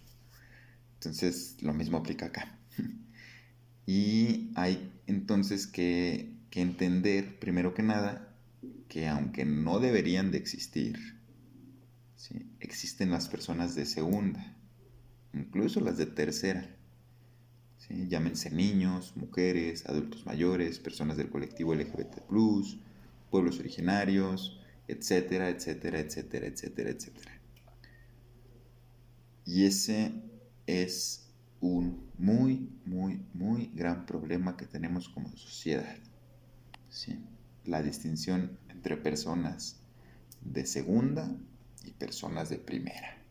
Entonces, 0.95 1.57
lo 1.63 1.73
mismo 1.73 1.99
aplica 1.99 2.27
acá. 2.27 2.59
y 3.87 4.51
hay 4.57 4.93
entonces 5.07 5.69
que 5.69 6.35
entender, 6.51 7.39
primero 7.39 7.73
que 7.73 7.85
nada, 7.85 8.35
que 8.89 9.07
aunque 9.07 9.45
no 9.45 9.79
deberían 9.79 10.33
de 10.33 10.39
existir, 10.39 10.99
existen 12.59 13.13
las 13.13 13.29
personas 13.29 13.77
de 13.77 13.87
segunda, 13.87 14.52
incluso 15.35 15.81
las 15.81 15.99
de 15.99 16.07
tercera. 16.07 16.77
Llámense 17.89 18.51
niños, 18.51 19.13
mujeres, 19.17 19.87
adultos 19.87 20.25
mayores, 20.25 20.79
personas 20.79 21.17
del 21.17 21.29
colectivo 21.29 21.75
LGBT, 21.75 22.23
pueblos 23.31 23.59
originarios, 23.59 24.61
etcétera, 24.89 25.49
etcétera, 25.49 25.99
etcétera, 25.99 26.47
etcétera, 26.47 26.91
etcétera. 26.91 27.41
Y 29.45 29.65
ese 29.65 30.13
es 30.67 31.29
un 31.61 32.11
muy, 32.19 32.71
muy, 32.85 33.25
muy 33.35 33.71
gran 33.75 34.07
problema 34.07 34.57
que 34.57 34.67
tenemos 34.67 35.09
como 35.09 35.37
sociedad. 35.37 35.97
¿sí? 36.89 37.19
La 37.65 37.83
distinción 37.83 38.59
entre 38.69 38.97
personas 38.97 39.81
de 40.41 40.67
segunda 40.67 41.37
y 41.85 41.93
personas 41.93 42.49
de 42.49 42.59
primera. 42.59 43.22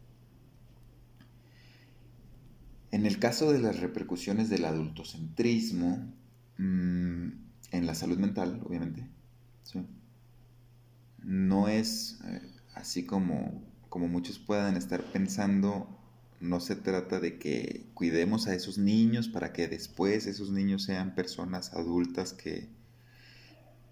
En 2.91 3.05
el 3.05 3.19
caso 3.19 3.51
de 3.51 3.59
las 3.59 3.79
repercusiones 3.79 4.49
del 4.49 4.65
adultocentrismo, 4.65 6.13
mm, 6.57 7.27
en 7.71 7.85
la 7.85 7.95
salud 7.95 8.17
mental, 8.17 8.61
obviamente, 8.65 9.07
no 11.23 11.67
es 11.67 12.19
eh, 12.25 12.41
así 12.73 13.05
como, 13.05 13.63
como 13.89 14.07
muchos 14.07 14.39
puedan 14.39 14.75
estar 14.75 15.03
pensando, 15.03 15.87
no 16.39 16.59
se 16.59 16.75
trata 16.75 17.19
de 17.19 17.37
que 17.37 17.85
cuidemos 17.93 18.47
a 18.47 18.55
esos 18.55 18.77
niños 18.77 19.27
para 19.29 19.53
que 19.53 19.67
después 19.67 20.25
esos 20.25 20.51
niños 20.51 20.83
sean 20.83 21.13
personas 21.13 21.73
adultas 21.73 22.33
que, 22.33 22.69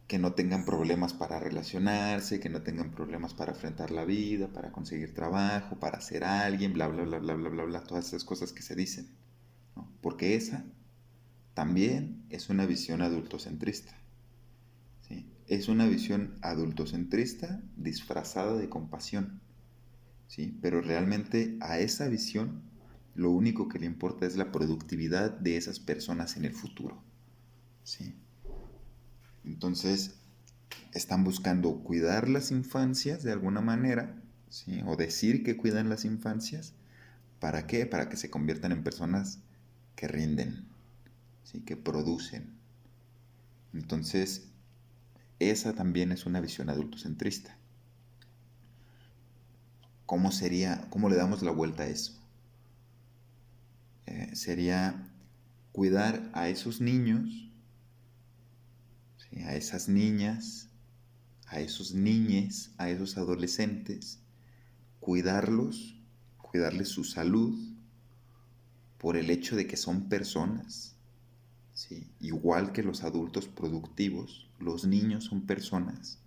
que 0.09 0.17
no 0.17 0.33
tengan 0.33 0.65
problemas 0.65 1.13
para 1.13 1.39
relacionarse, 1.39 2.39
que 2.39 2.49
no 2.49 2.63
tengan 2.63 2.89
problemas 2.89 3.35
para 3.35 3.51
enfrentar 3.51 3.91
la 3.91 4.05
vida, 4.05 4.47
para 4.47 4.71
conseguir 4.71 5.13
trabajo, 5.13 5.79
para 5.79 6.01
ser 6.01 6.23
alguien, 6.23 6.73
bla, 6.73 6.87
bla, 6.87 7.03
bla, 7.03 7.19
bla, 7.19 7.35
bla, 7.35 7.49
bla, 7.49 7.63
bla, 7.63 7.83
todas 7.83 8.07
esas 8.07 8.23
cosas 8.23 8.51
que 8.51 8.63
se 8.63 8.73
dicen. 8.73 9.07
Porque 10.01 10.35
esa 10.35 10.65
también 11.53 12.25
es 12.31 12.49
una 12.49 12.65
visión 12.65 13.03
adultocentrista. 13.03 13.93
¿sí? 15.07 15.31
Es 15.45 15.69
una 15.69 15.85
visión 15.85 16.39
adultocentrista 16.41 17.61
disfrazada 17.77 18.57
de 18.57 18.67
compasión. 18.67 19.41
¿sí? 20.25 20.57
Pero 20.59 20.81
realmente 20.81 21.55
a 21.61 21.77
esa 21.77 22.07
visión 22.07 22.63
lo 23.13 23.29
único 23.29 23.69
que 23.69 23.77
le 23.77 23.85
importa 23.85 24.25
es 24.25 24.37
la 24.37 24.51
productividad 24.51 25.29
de 25.29 25.57
esas 25.57 25.79
personas 25.79 26.35
en 26.35 26.45
el 26.45 26.53
futuro. 26.55 27.03
¿sí? 27.83 28.15
Entonces, 29.43 30.15
están 30.93 31.24
buscando 31.24 31.79
cuidar 31.84 32.29
las 32.29 32.51
infancias 32.51 33.24
de 33.24 33.31
alguna 33.31 33.62
manera, 33.62 34.15
¿sí? 34.50 34.81
o 34.86 34.96
decir 34.96 35.43
que 35.43 35.58
cuidan 35.58 35.89
las 35.89 36.05
infancias. 36.05 36.74
¿Para 37.39 37.67
qué? 37.67 37.86
Para 37.86 38.10
que 38.10 38.17
se 38.17 38.29
conviertan 38.29 38.72
en 38.72 38.84
personas 38.84 39.39
que 39.96 40.08
rinden, 40.08 40.67
¿sí? 41.43 41.62
que 41.62 41.77
producen. 41.77 42.53
Entonces, 43.74 44.48
esa 45.39 45.74
también 45.74 46.12
es 46.12 46.25
una 46.25 46.41
visión 46.41 46.69
adultocentrista. 46.69 47.55
¿Cómo 50.05 50.31
sería, 50.31 50.88
cómo 50.89 51.08
le 51.08 51.15
damos 51.15 51.43
la 51.43 51.51
vuelta 51.51 51.84
a 51.84 51.88
eso? 51.88 52.19
Eh, 54.08 54.36
sería 54.36 55.08
cuidar 55.72 56.29
a 56.34 56.50
esos 56.50 56.81
niños 56.81 57.49
a 59.43 59.55
esas 59.55 59.89
niñas, 59.89 60.69
a 61.48 61.60
esos 61.60 61.93
niñes, 61.93 62.72
a 62.77 62.89
esos 62.89 63.17
adolescentes, 63.17 64.19
cuidarlos, 65.00 65.96
cuidarles 66.38 66.89
su 66.89 67.03
salud 67.03 67.58
por 68.98 69.17
el 69.17 69.29
hecho 69.29 69.55
de 69.55 69.67
que 69.67 69.77
son 69.77 70.10
personas. 70.10 70.96
Igual 72.19 72.74
que 72.74 72.84
los 72.84 73.03
adultos 73.03 73.48
productivos, 73.48 74.50
los 74.60 74.86
niños 74.86 75.25
son 75.25 75.46
personas. 75.46 76.19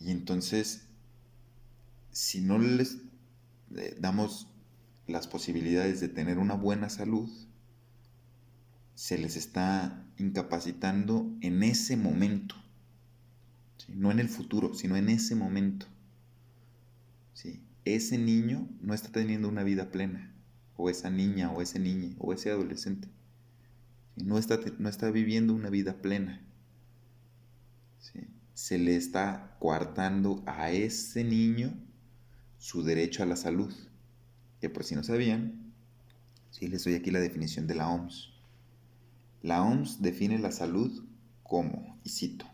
Y 0.00 0.10
entonces, 0.10 0.86
si 2.10 2.40
no 2.40 2.58
les 2.58 2.96
eh, 3.76 3.96
damos 4.00 4.48
las 5.06 5.28
posibilidades 5.28 6.00
de 6.00 6.08
tener 6.08 6.38
una 6.38 6.54
buena 6.54 6.88
salud, 6.88 7.28
se 9.00 9.16
les 9.16 9.34
está 9.36 10.04
incapacitando 10.18 11.34
en 11.40 11.62
ese 11.62 11.96
momento. 11.96 12.54
No 13.88 14.10
en 14.10 14.18
el 14.18 14.28
futuro, 14.28 14.74
sino 14.74 14.94
en 14.94 15.08
ese 15.08 15.34
momento. 15.34 15.86
¿sí? 17.32 17.62
Ese 17.86 18.18
niño 18.18 18.68
no 18.82 18.92
está 18.92 19.10
teniendo 19.10 19.48
una 19.48 19.62
vida 19.62 19.90
plena, 19.90 20.34
o 20.76 20.90
esa 20.90 21.08
niña, 21.08 21.50
o 21.50 21.62
ese 21.62 21.78
niño, 21.78 22.14
o 22.18 22.34
ese 22.34 22.50
adolescente. 22.50 23.08
No, 24.16 24.36
está, 24.36 24.60
no 24.78 24.90
está 24.90 25.10
viviendo 25.10 25.54
una 25.54 25.70
vida 25.70 26.02
plena. 26.02 26.42
Se 28.52 28.76
le 28.76 28.96
está 28.96 29.56
coartando 29.60 30.42
a 30.44 30.72
ese 30.72 31.24
niño 31.24 31.72
su 32.58 32.82
derecho 32.82 33.22
a 33.22 33.26
la 33.26 33.36
salud. 33.36 33.72
Que 34.60 34.68
por 34.68 34.84
si 34.84 34.94
no 34.94 35.02
sabían, 35.02 35.72
sí 36.50 36.68
les 36.68 36.84
doy 36.84 36.96
aquí 36.96 37.10
la 37.10 37.20
definición 37.20 37.66
de 37.66 37.76
la 37.76 37.88
OMS. 37.88 38.29
La 39.42 39.62
OMS 39.62 40.02
define 40.02 40.38
la 40.38 40.52
salud 40.52 41.04
como, 41.42 41.98
y 42.04 42.10
cito, 42.10 42.46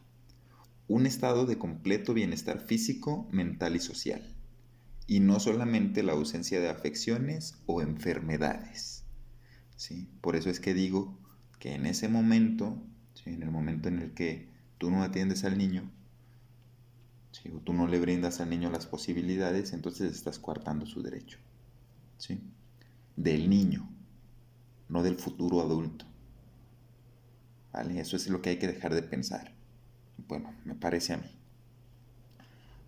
un 0.89 1.07
estado 1.07 1.47
de 1.47 1.59
completo 1.59 2.15
bienestar 2.15 2.61
físico, 2.61 3.29
mental 3.33 3.75
y 3.75 3.81
social, 3.81 4.23
y 5.07 5.21
no 5.21 5.41
solamente 5.41 6.03
la 6.03 6.13
ausencia 6.13 6.61
de 6.61 6.69
afecciones 6.69 7.59
o 7.67 7.83
enfermedades. 7.83 9.05
¿sí? 9.77 10.09
Por 10.21 10.37
eso 10.37 10.49
es 10.49 10.61
que 10.61 10.75
digo 10.75 11.19
que 11.59 11.75
en 11.75 11.87
ese 11.87 12.09
momento, 12.09 12.81
en 13.25 13.43
el 13.43 13.51
momento 13.51 13.89
en 13.89 13.99
el 13.99 14.15
que 14.15 14.49
tú 14.79 14.91
no 14.91 15.03
atiendes 15.03 15.45
al 15.45 15.59
niño, 15.59 15.91
o 17.55 17.61
tú 17.61 17.73
no 17.73 17.87
le 17.87 18.01
brindas 18.01 18.41
al 18.41 18.51
niño 18.51 18.71
las 18.71 18.87
posibilidades, 18.87 19.73
entonces 19.73 20.13
estás 20.13 20.39
coartando 20.39 20.87
su 20.87 21.03
derecho. 21.03 21.39
¿sí? 22.19 22.41
Del 23.17 23.51
niño, 23.51 23.89
no 24.89 25.03
del 25.03 25.17
futuro 25.17 25.61
adulto. 25.61 26.07
Eso 27.83 28.17
es 28.17 28.29
lo 28.29 28.41
que 28.41 28.51
hay 28.51 28.59
que 28.59 28.67
dejar 28.67 28.95
de 28.95 29.03
pensar. 29.03 29.53
Bueno, 30.29 30.55
me 30.65 30.75
parece 30.75 31.13
a 31.13 31.19
mí. 31.19 31.31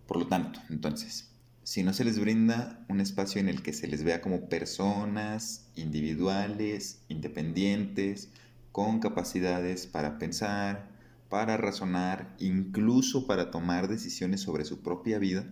Por 0.07 0.17
lo 0.17 0.27
tanto, 0.27 0.59
entonces, 0.69 1.29
si 1.63 1.83
no 1.83 1.93
se 1.93 2.03
les 2.03 2.17
brinda 2.17 2.83
un 2.89 2.99
espacio 2.99 3.39
en 3.39 3.49
el 3.49 3.61
que 3.61 3.73
se 3.73 3.87
les 3.87 4.03
vea 4.03 4.21
como 4.21 4.49
personas 4.49 5.69
individuales, 5.75 7.03
independientes, 7.07 8.29
con 8.71 8.99
capacidades 8.99 9.85
para 9.85 10.17
pensar, 10.17 10.89
para 11.29 11.57
razonar, 11.57 12.35
incluso 12.39 13.27
para 13.27 13.51
tomar 13.51 13.87
decisiones 13.87 14.41
sobre 14.41 14.65
su 14.65 14.81
propia 14.81 15.19
vida, 15.19 15.45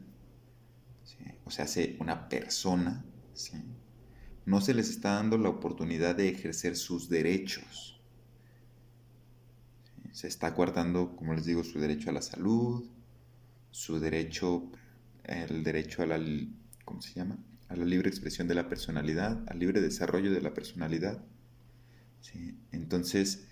o 1.45 1.51
sea, 1.51 1.67
se 1.67 1.95
una 1.99 2.27
persona, 2.27 3.05
no 4.45 4.61
se 4.61 4.73
les 4.73 4.89
está 4.89 5.13
dando 5.13 5.37
la 5.37 5.49
oportunidad 5.49 6.15
de 6.15 6.29
ejercer 6.29 6.75
sus 6.75 7.07
derechos 7.07 7.96
se 10.17 10.27
está 10.27 10.55
coartando, 10.55 11.15
como 11.15 11.35
les 11.35 11.45
digo, 11.45 11.63
su 11.63 11.79
derecho 11.79 12.09
a 12.09 12.13
la 12.13 12.23
salud, 12.23 12.83
su 13.69 13.99
derecho, 13.99 14.63
el 15.23 15.63
derecho 15.63 16.01
a 16.01 16.07
la, 16.07 16.19
¿cómo 16.85 17.03
se 17.03 17.13
llama? 17.13 17.37
A 17.69 17.75
la 17.75 17.85
libre 17.85 18.09
expresión 18.09 18.47
de 18.47 18.55
la 18.55 18.67
personalidad, 18.67 19.43
al 19.47 19.59
libre 19.59 19.79
desarrollo 19.79 20.31
de 20.33 20.41
la 20.41 20.55
personalidad. 20.55 21.23
Entonces, 22.71 23.45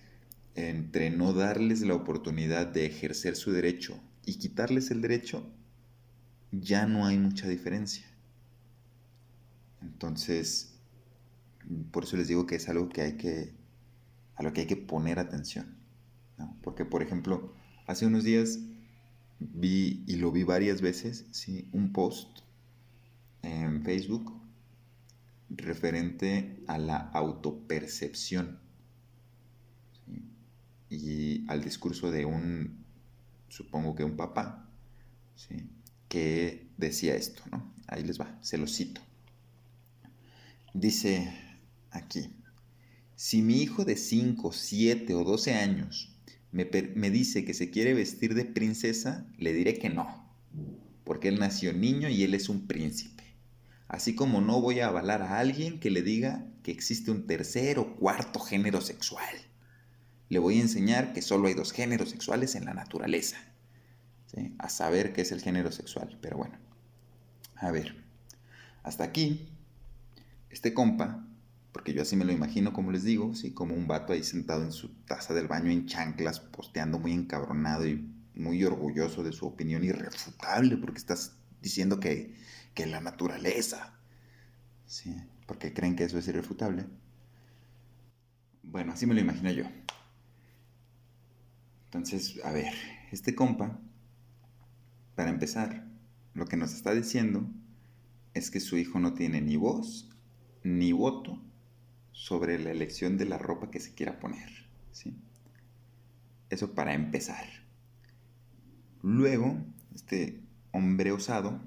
entre 0.56 1.12
no 1.12 1.34
darles 1.34 1.82
la 1.82 1.94
oportunidad 1.94 2.66
de 2.66 2.88
ejercer 2.88 3.36
su 3.36 3.52
derecho 3.52 4.02
y 4.26 4.40
quitarles 4.40 4.90
el 4.90 5.02
derecho, 5.04 5.48
ya 6.52 6.88
no 6.88 7.06
hay 7.06 7.20
mucha 7.20 7.48
diferencia. 7.48 8.08
Entonces, 9.82 10.72
Por 11.92 12.06
eso 12.06 12.18
les 12.18 12.28
digo 12.28 12.46
que 12.48 12.56
es 12.56 12.70
algo 12.70 12.90
que 12.90 13.02
hay 13.02 13.18
que, 13.18 13.54
a 14.36 14.44
lo 14.44 14.54
que 14.54 14.62
hay 14.62 14.68
que 14.68 14.78
poner 14.78 15.20
atención. 15.20 15.85
Porque, 16.62 16.86
por 16.86 17.02
ejemplo, 17.02 17.54
hace 17.88 18.06
unos 18.06 18.24
días 18.24 18.60
vi, 19.40 20.04
y 20.08 20.16
lo 20.18 20.32
vi 20.32 20.44
varias 20.44 20.82
veces, 20.82 21.26
un 21.72 21.92
post 21.94 22.40
en 23.42 23.84
Facebook 23.84 24.34
referente 25.50 26.64
a 26.68 26.78
la 26.78 26.98
autopercepción 26.98 28.60
y 30.90 31.46
al 31.48 31.64
discurso 31.64 32.12
de 32.12 32.26
un, 32.26 32.86
supongo 33.50 33.96
que 33.96 34.04
un 34.04 34.16
papá, 34.16 34.70
que 36.08 36.68
decía 36.78 37.16
esto. 37.16 37.44
Ahí 37.88 38.04
les 38.04 38.20
va, 38.20 38.38
se 38.42 38.58
lo 38.58 38.68
cito. 38.68 39.02
Dice 40.74 41.34
aquí, 41.92 42.36
si 43.16 43.42
mi 43.42 43.62
hijo 43.62 43.86
de 43.86 43.96
5, 43.96 44.52
7 44.52 45.14
o 45.14 45.24
12 45.24 45.54
años 45.54 46.15
me, 46.56 46.70
me 46.96 47.10
dice 47.10 47.44
que 47.44 47.54
se 47.54 47.70
quiere 47.70 47.94
vestir 47.94 48.34
de 48.34 48.46
princesa, 48.46 49.28
le 49.38 49.52
diré 49.52 49.78
que 49.78 49.90
no, 49.90 50.26
porque 51.04 51.28
él 51.28 51.38
nació 51.38 51.74
niño 51.74 52.08
y 52.08 52.24
él 52.24 52.34
es 52.34 52.48
un 52.48 52.66
príncipe. 52.66 53.24
Así 53.90 54.16
como 54.16 54.40
no 54.40 54.62
voy 54.62 54.80
a 54.80 54.88
avalar 54.88 55.22
a 55.22 55.38
alguien 55.38 55.82
que 55.82 55.92
le 55.92 56.02
diga 56.02 56.46
que 56.64 56.72
existe 56.72 57.12
un 57.12 57.28
tercer 57.28 57.78
o 57.78 57.98
cuarto 57.98 58.40
género 58.40 58.80
sexual. 58.80 59.36
Le 60.30 60.40
voy 60.40 60.58
a 60.58 60.62
enseñar 60.62 61.12
que 61.12 61.22
solo 61.22 61.50
hay 61.50 61.56
dos 61.56 61.74
géneros 61.74 62.12
sexuales 62.12 62.56
en 62.56 62.64
la 62.64 62.74
naturaleza. 62.74 63.38
A 64.58 64.70
saber 64.70 65.12
qué 65.12 65.22
es 65.22 65.34
el 65.34 65.42
género 65.42 65.74
sexual. 65.74 66.18
Pero 66.22 66.38
bueno, 66.38 66.58
a 67.56 67.70
ver. 67.70 67.96
Hasta 68.82 69.04
aquí, 69.04 69.50
este 70.50 70.74
compa, 70.74 71.28
porque 71.76 71.94
yo 71.94 72.04
así 72.04 72.16
me 72.16 72.24
lo 72.24 72.32
imagino, 72.32 72.72
como 72.72 72.90
les 72.90 73.04
digo, 73.04 73.36
¿sí? 73.36 73.52
como 73.52 73.76
un 73.76 73.86
vato 73.86 74.14
ahí 74.14 74.24
sentado 74.24 74.64
en 74.64 74.72
su 74.72 74.94
taza 75.04 75.34
del 75.34 75.50
baño 75.50 75.70
en 75.70 75.88
chanclas, 75.88 76.40
posteando 76.40 77.00
muy 77.00 77.12
encabronado 77.12 77.86
y 77.86 78.10
muy 78.34 78.64
orgulloso 78.64 79.24
de 79.24 79.34
su 79.34 79.46
opinión 79.46 79.84
irrefutable, 79.84 80.78
porque 80.78 81.00
estás 81.00 81.36
diciendo 81.62 82.00
que, 82.00 82.34
que 82.74 82.86
la 82.86 83.02
naturaleza, 83.02 83.94
¿sí? 84.86 85.18
porque 85.48 85.74
creen 85.74 85.98
que 85.98 86.06
eso 86.06 86.18
es 86.18 86.26
irrefutable. 86.30 86.86
Bueno, 88.64 88.94
así 88.94 89.06
me 89.06 89.14
lo 89.14 89.20
imagino 89.20 89.52
yo. 89.52 89.66
Entonces, 91.88 92.40
a 92.46 92.54
ver, 92.54 92.72
este 93.12 93.36
compa, 93.36 93.82
para 95.14 95.30
empezar, 95.30 95.86
lo 96.36 96.46
que 96.46 96.56
nos 96.56 96.74
está 96.74 96.94
diciendo 96.94 97.50
es 98.34 98.50
que 98.50 98.62
su 98.62 98.78
hijo 98.78 98.98
no 99.02 99.14
tiene 99.14 99.42
ni 99.42 99.58
voz 99.58 100.10
ni 100.64 100.94
voto 100.94 101.42
sobre 102.16 102.58
la 102.58 102.72
elección 102.72 103.18
de 103.18 103.26
la 103.26 103.38
ropa 103.38 103.70
que 103.70 103.82
se 103.82 103.94
quiera 103.94 104.20
poner. 104.20 104.50
¿sí? 104.94 105.18
Eso 106.50 106.74
para 106.74 106.94
empezar. 106.94 107.46
Luego, 109.04 109.58
este 109.94 110.40
hombre 110.72 111.12
osado 111.12 111.60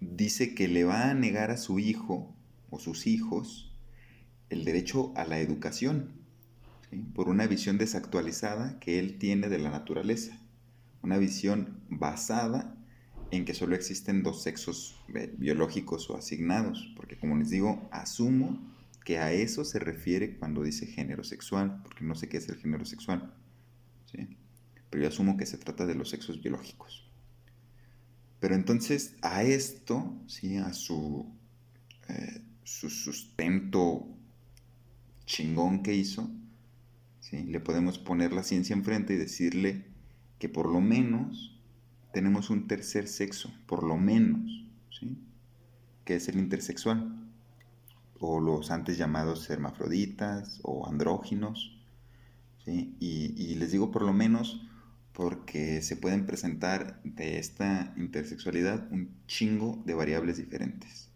dice 0.00 0.54
que 0.54 0.68
le 0.68 0.84
va 0.84 1.10
a 1.10 1.14
negar 1.14 1.50
a 1.50 1.56
su 1.56 1.80
hijo 1.80 2.34
o 2.70 2.78
sus 2.78 3.08
hijos 3.08 3.76
el 4.48 4.64
derecho 4.64 5.12
a 5.16 5.24
la 5.24 5.40
educación 5.40 6.12
por 7.14 7.28
una 7.28 7.48
visión 7.48 7.78
desactualizada 7.78 8.78
que 8.78 9.00
él 9.00 9.18
tiene 9.18 9.48
de 9.48 9.58
la 9.58 9.70
naturaleza, 9.70 10.38
una 11.02 11.18
visión 11.18 11.80
basada 11.88 12.75
en 13.30 13.44
que 13.44 13.54
solo 13.54 13.74
existen 13.74 14.22
dos 14.22 14.42
sexos 14.42 14.96
eh, 15.14 15.32
biológicos 15.36 16.08
o 16.10 16.16
asignados, 16.16 16.92
porque 16.96 17.16
como 17.16 17.36
les 17.36 17.50
digo, 17.50 17.88
asumo 17.90 18.58
que 19.04 19.18
a 19.18 19.32
eso 19.32 19.64
se 19.64 19.78
refiere 19.78 20.36
cuando 20.36 20.62
dice 20.62 20.86
género 20.86 21.24
sexual, 21.24 21.80
porque 21.82 22.04
no 22.04 22.14
sé 22.14 22.28
qué 22.28 22.38
es 22.38 22.48
el 22.48 22.56
género 22.56 22.84
sexual, 22.84 23.32
pero 24.90 25.02
yo 25.02 25.08
asumo 25.08 25.36
que 25.36 25.46
se 25.46 25.58
trata 25.58 25.86
de 25.86 25.94
los 25.94 26.10
sexos 26.10 26.42
biológicos. 26.42 27.08
Pero 28.40 28.54
entonces 28.54 29.16
a 29.22 29.42
esto, 29.42 30.14
¿sí? 30.26 30.56
a 30.56 30.72
su, 30.72 31.26
eh, 32.08 32.42
su 32.64 32.90
sustento 32.90 34.06
chingón 35.24 35.82
que 35.82 35.94
hizo, 35.94 36.30
le 37.32 37.60
podemos 37.60 37.98
poner 37.98 38.32
la 38.32 38.42
ciencia 38.42 38.74
enfrente 38.74 39.14
y 39.14 39.16
decirle 39.16 39.84
que 40.38 40.48
por 40.48 40.70
lo 40.70 40.80
menos 40.80 41.55
tenemos 42.16 42.48
un 42.48 42.66
tercer 42.66 43.08
sexo, 43.08 43.52
por 43.66 43.82
lo 43.82 43.98
menos, 43.98 44.64
¿sí? 44.90 45.18
que 46.06 46.14
es 46.14 46.28
el 46.28 46.38
intersexual, 46.38 47.14
o 48.20 48.40
los 48.40 48.70
antes 48.70 48.96
llamados 48.96 49.50
hermafroditas 49.50 50.60
o 50.62 50.88
andróginos. 50.88 51.78
Y, 52.64 53.54
les 53.56 53.70
digo 53.70 53.90
por 53.90 54.00
lo 54.00 54.14
menos 54.14 54.62
porque 55.12 55.82
se 55.82 55.94
pueden 55.94 56.24
presentar 56.24 57.02
de 57.04 57.38
esta 57.38 57.92
intersexualidad 57.98 58.90
un 58.90 59.10
chingo 59.26 59.82
de 59.84 59.92
variables 59.92 60.38
diferentes. 60.38 61.10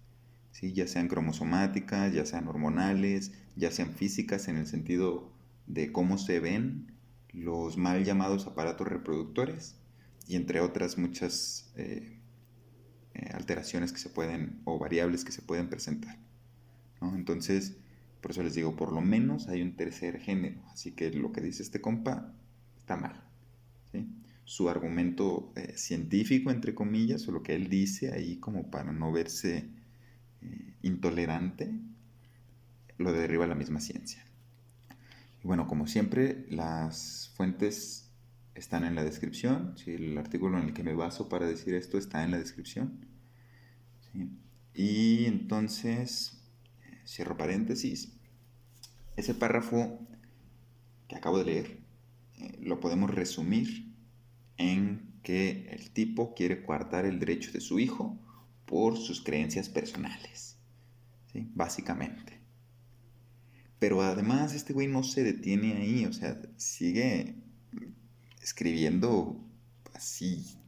¿sí? 0.52 0.74
Ya 0.74 0.86
sean 0.86 1.08
cromosomáticas, 1.08 2.12
ya 2.12 2.26
sean 2.26 2.46
hormonales, 2.46 3.32
ya 3.56 3.70
sean 3.70 3.94
físicas 3.94 4.48
en 4.48 4.58
el 4.58 4.66
sentido 4.66 5.32
de 5.66 5.92
cómo 5.92 6.18
se 6.18 6.40
ven 6.40 6.92
los 7.32 7.78
mal 7.78 8.04
llamados 8.04 8.46
aparatos 8.46 8.86
reproductores 8.86 9.80
y 10.31 10.37
entre 10.37 10.61
otras 10.61 10.97
muchas 10.97 11.73
eh, 11.75 12.21
eh, 13.14 13.31
alteraciones 13.33 13.93
que 13.93 13.99
se 13.99 14.11
pueden 14.11 14.61
o 14.64 14.79
variables 14.79 15.25
que 15.25 15.33
se 15.33 15.43
pueden 15.43 15.69
presentar. 15.69 16.21
Entonces, 17.03 17.79
por 18.21 18.31
eso 18.31 18.45
les 18.45 18.55
digo, 18.55 18.77
por 18.77 18.93
lo 18.93 19.01
menos 19.01 19.49
hay 19.49 19.61
un 19.61 19.75
tercer 19.75 20.21
género, 20.21 20.62
así 20.71 20.93
que 20.93 21.11
lo 21.11 21.33
que 21.33 21.40
dice 21.40 21.64
este 21.64 21.81
compa 21.81 22.33
está 22.79 22.97
mal. 22.97 23.25
Su 24.45 24.69
argumento 24.69 25.53
eh, 25.57 25.73
científico, 25.77 26.53
entre 26.53 26.77
comillas, 26.77 27.27
o 27.27 27.33
lo 27.33 27.43
que 27.43 27.57
él 27.57 27.69
dice 27.69 28.12
ahí 28.12 28.37
como 28.37 28.71
para 28.71 28.93
no 28.93 29.11
verse 29.11 29.69
intolerante, 30.83 31.73
lo 32.99 33.11
derriba 33.12 33.49
la 33.49 33.57
misma 33.57 33.81
ciencia. 33.81 34.25
Y 35.43 35.47
bueno, 35.49 35.66
como 35.66 35.88
siempre, 35.88 36.47
las 36.51 37.33
fuentes 37.35 38.10
están 38.61 38.85
en 38.85 38.94
la 38.94 39.03
descripción. 39.03 39.75
El 39.87 40.16
artículo 40.18 40.59
en 40.59 40.68
el 40.68 40.75
que 40.75 40.85
me 40.85 40.94
baso 40.94 41.29
para 41.29 41.46
decir 41.46 41.75
esto 41.75 41.99
está 41.99 42.23
en 42.23 42.31
la 42.31 42.38
descripción. 42.38 43.07
Y 44.75 45.25
entonces, 45.25 46.42
cierro 47.07 47.37
paréntesis. 47.37 48.12
Ese 49.16 49.35
párrafo 49.35 50.07
que 51.09 51.16
acabo 51.16 51.38
de 51.38 51.44
leer 51.44 51.81
eh, 52.38 52.59
lo 52.61 52.81
podemos 52.81 53.11
resumir 53.11 53.92
en 54.59 55.11
que 55.23 55.68
el 55.70 55.90
tipo 55.90 56.35
quiere 56.35 56.62
coartar 56.62 57.07
el 57.07 57.18
derecho 57.18 57.53
de 57.53 57.61
su 57.61 57.79
hijo 57.79 58.18
por 58.66 58.96
sus 58.96 59.23
creencias 59.23 59.68
personales. 59.68 60.59
Básicamente. 61.55 62.40
Pero 63.79 64.03
además 64.03 64.55
este 64.55 64.75
güey 64.75 64.87
no 64.87 65.03
se 65.03 65.23
detiene 65.23 65.79
ahí, 65.79 66.05
o 66.05 66.12
sea, 66.12 66.40
sigue 66.57 67.39
escribiendo 68.40 69.37
así 69.94 70.59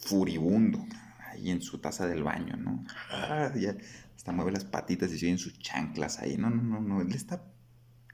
furibundo 0.00 0.84
ahí 1.30 1.50
en 1.50 1.60
su 1.60 1.78
taza 1.78 2.06
del 2.06 2.22
baño, 2.22 2.56
¿no? 2.56 2.84
Ah, 3.10 3.52
ya 3.54 3.76
hasta 4.16 4.32
mueve 4.32 4.52
las 4.52 4.64
patitas 4.64 5.10
y 5.12 5.28
en 5.28 5.38
sus 5.38 5.58
chanclas 5.58 6.18
ahí. 6.18 6.36
No, 6.36 6.50
no, 6.50 6.62
no, 6.62 6.80
no, 6.80 7.00
él 7.00 7.12
está 7.14 7.44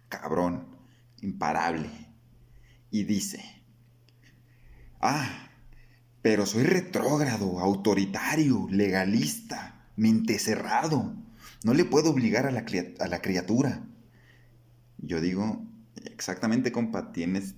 cabrón, 0.08 0.66
imparable. 1.20 1.88
Y 2.90 3.04
dice, 3.04 3.42
ah, 5.00 5.48
pero 6.22 6.46
soy 6.46 6.64
retrógrado, 6.64 7.58
autoritario, 7.58 8.66
legalista, 8.70 9.88
mente 9.96 10.38
cerrado. 10.38 11.14
No 11.64 11.74
le 11.74 11.84
puedo 11.84 12.10
obligar 12.10 12.46
a 12.46 12.50
la, 12.50 12.64
a 13.00 13.08
la 13.08 13.20
criatura. 13.20 13.84
Yo 14.98 15.20
digo, 15.20 15.64
exactamente, 16.04 16.72
compa, 16.72 17.12
tienes 17.12 17.54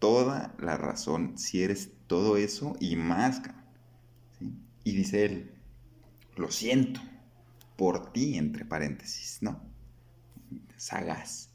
toda 0.00 0.56
la 0.58 0.76
razón. 0.76 1.38
Si 1.38 1.62
eres 1.62 1.92
todo 2.08 2.36
eso 2.36 2.76
y 2.80 2.96
más, 2.96 3.42
Y 4.82 4.92
dice 4.92 5.24
él, 5.26 5.54
lo 6.36 6.50
siento 6.50 7.00
por 7.76 8.12
ti, 8.12 8.36
entre 8.36 8.64
paréntesis, 8.64 9.38
¿no? 9.42 9.62
Sagaz. 10.76 11.50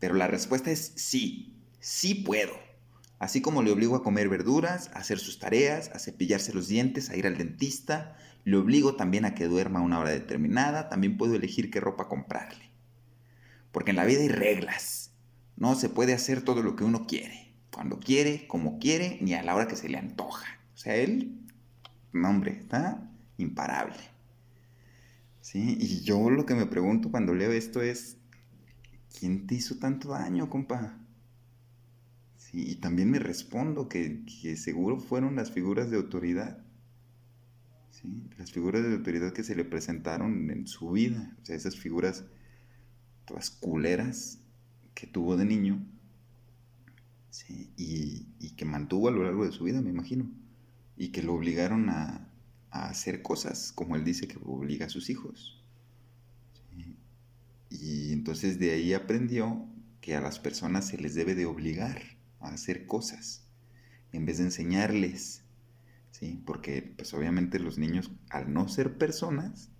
Pero 0.00 0.14
la 0.14 0.26
respuesta 0.26 0.70
es 0.70 0.92
sí, 0.96 1.54
sí 1.80 2.14
puedo. 2.14 2.52
Así 3.18 3.40
como 3.40 3.62
le 3.62 3.70
obligo 3.70 3.94
a 3.94 4.02
comer 4.02 4.28
verduras, 4.28 4.90
a 4.94 4.98
hacer 4.98 5.18
sus 5.18 5.38
tareas, 5.38 5.90
a 5.94 5.98
cepillarse 5.98 6.52
los 6.52 6.68
dientes, 6.68 7.10
a 7.10 7.16
ir 7.16 7.26
al 7.26 7.38
dentista, 7.38 8.16
le 8.44 8.56
obligo 8.56 8.96
también 8.96 9.24
a 9.24 9.34
que 9.34 9.46
duerma 9.46 9.78
a 9.78 9.82
una 9.82 9.98
hora 9.98 10.10
determinada, 10.10 10.88
también 10.88 11.16
puedo 11.16 11.34
elegir 11.34 11.70
qué 11.70 11.80
ropa 11.80 12.08
comprarle. 12.08 12.70
Porque 13.72 13.90
en 13.90 13.96
la 13.96 14.04
vida 14.04 14.20
hay 14.20 14.28
reglas. 14.28 15.03
No 15.56 15.74
se 15.74 15.88
puede 15.88 16.12
hacer 16.12 16.42
todo 16.42 16.62
lo 16.62 16.76
que 16.76 16.84
uno 16.84 17.06
quiere. 17.06 17.52
Cuando 17.72 17.98
quiere, 17.98 18.46
como 18.46 18.78
quiere, 18.78 19.18
ni 19.20 19.34
a 19.34 19.42
la 19.42 19.54
hora 19.54 19.68
que 19.68 19.76
se 19.76 19.88
le 19.88 19.98
antoja. 19.98 20.58
O 20.74 20.76
sea, 20.76 20.96
él, 20.96 21.40
hombre, 22.12 22.52
está 22.52 23.10
imparable. 23.38 23.98
Sí, 25.40 25.76
y 25.78 26.00
yo 26.02 26.30
lo 26.30 26.46
que 26.46 26.54
me 26.54 26.66
pregunto 26.66 27.10
cuando 27.10 27.34
leo 27.34 27.52
esto 27.52 27.82
es, 27.82 28.16
¿quién 29.18 29.46
te 29.46 29.56
hizo 29.56 29.78
tanto 29.78 30.10
daño, 30.10 30.48
compa? 30.48 30.98
Sí, 32.36 32.64
y 32.70 32.76
también 32.76 33.10
me 33.10 33.18
respondo 33.18 33.88
que, 33.88 34.24
que 34.24 34.56
seguro 34.56 34.98
fueron 34.98 35.36
las 35.36 35.50
figuras 35.50 35.90
de 35.90 35.96
autoridad. 35.96 36.64
Sí, 37.90 38.28
las 38.38 38.52
figuras 38.52 38.82
de 38.82 38.94
autoridad 38.94 39.32
que 39.32 39.44
se 39.44 39.54
le 39.54 39.64
presentaron 39.64 40.50
en 40.50 40.66
su 40.66 40.90
vida, 40.90 41.36
o 41.42 41.44
sea, 41.44 41.56
esas 41.56 41.76
figuras 41.76 42.24
todas 43.24 43.50
culeras 43.50 44.43
que 44.94 45.06
tuvo 45.06 45.36
de 45.36 45.44
niño, 45.44 45.84
y, 47.76 48.50
que 48.56 48.64
mantuvo 48.64 49.08
a 49.08 49.10
lo 49.10 49.24
largo 49.24 49.44
de 49.44 49.52
su 49.52 49.64
vida, 49.64 49.80
me 49.82 49.90
imagino, 49.90 50.30
y 50.96 51.08
que 51.08 51.22
lo 51.22 51.34
obligaron 51.34 51.90
a, 51.90 52.28
a 52.70 52.88
hacer 52.88 53.22
cosas, 53.22 53.72
como 53.72 53.96
él 53.96 54.04
dice 54.04 54.28
que 54.28 54.38
obliga 54.44 54.86
a 54.86 54.90
sus 54.90 55.10
hijos. 55.10 55.60
Y 57.70 58.12
entonces 58.12 58.60
de 58.60 58.70
ahí 58.70 58.92
aprendió 58.92 59.66
que 60.00 60.14
a 60.14 60.20
las 60.20 60.38
personas 60.38 60.86
se 60.86 60.98
les 60.98 61.16
debe 61.16 61.34
de 61.34 61.46
obligar 61.46 62.00
a 62.38 62.50
hacer 62.50 62.86
cosas, 62.86 63.48
en 64.12 64.26
vez 64.26 64.38
de 64.38 64.44
enseñarles, 64.44 65.42
¿sí? 66.12 66.40
Porque 66.46 66.94
pues 66.96 67.12
obviamente 67.14 67.58
los 67.58 67.78
niños, 67.78 68.12
al 68.30 68.52
no 68.52 68.68
ser 68.68 68.96
personas, 68.96 69.70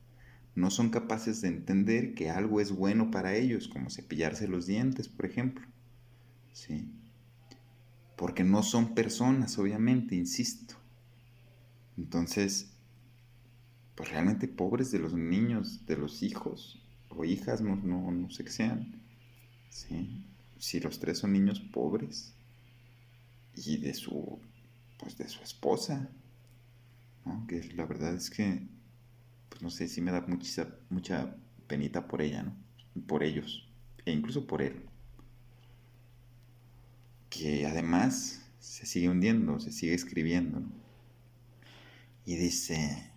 no 0.55 0.71
son 0.71 0.91
capaces 0.91 1.41
de 1.41 1.49
entender 1.49 2.15
que 2.15 2.31
algo 2.31 2.61
es 2.61 2.71
bueno 2.71 3.11
para 3.11 3.35
ellos, 3.35 3.69
como 3.69 3.91
cepillarse 3.91 4.47
los 4.47 4.67
dientes, 4.67 5.09
por 5.09 5.27
ejemplo. 5.27 5.67
¿Sí? 6.53 6.93
Porque 8.17 8.45
no 8.45 8.63
son 8.63 8.95
personas, 8.95 9.59
obviamente, 9.59 10.15
insisto. 10.15 10.77
Entonces, 11.97 12.73
pues 13.95 14.11
realmente 14.11 14.49
pobres 14.49 14.91
de 14.91 14.99
los 14.99 15.15
niños, 15.15 15.87
de 15.87 15.97
los 15.97 16.23
hijos 16.23 16.81
o 17.09 17.25
hijas, 17.25 17.61
no, 17.61 17.77
no, 17.77 18.31
sé 18.31 18.45
qué 18.45 18.51
sean. 18.51 19.03
¿sí? 19.71 20.25
Si 20.59 20.81
los 20.81 21.01
tres 21.01 21.19
son 21.19 21.33
niños 21.33 21.61
pobres 21.61 22.35
y 23.57 23.79
de 23.79 23.95
su, 23.95 24.41
pues 24.99 25.17
de 25.19 25.29
su 25.29 25.43
esposa, 25.43 26.11
¿no? 27.25 27.47
que 27.47 27.63
la 27.75 27.87
verdad 27.87 28.15
es 28.15 28.31
que, 28.31 28.69
pues 29.55 29.63
no 29.63 29.71
sé, 29.71 29.87
sí 29.87 30.01
me 30.01 30.11
da 30.11 30.21
mucha, 30.23 30.67
mucha 30.91 31.37
penita 31.69 32.09
por 32.09 32.23
ella, 32.23 32.43
¿no? 32.43 32.57
Por 33.07 33.23
ellos, 33.23 33.69
e 34.05 34.11
incluso 34.11 34.49
por 34.49 34.63
él. 34.63 34.83
Que 37.31 37.65
además 37.65 38.45
se 38.59 38.85
sigue 38.85 39.09
hundiendo, 39.09 39.61
se 39.61 39.71
sigue 39.71 39.95
escribiendo, 39.95 40.59
¿no? 40.59 40.73
Y 42.27 42.35
dice, 42.35 43.13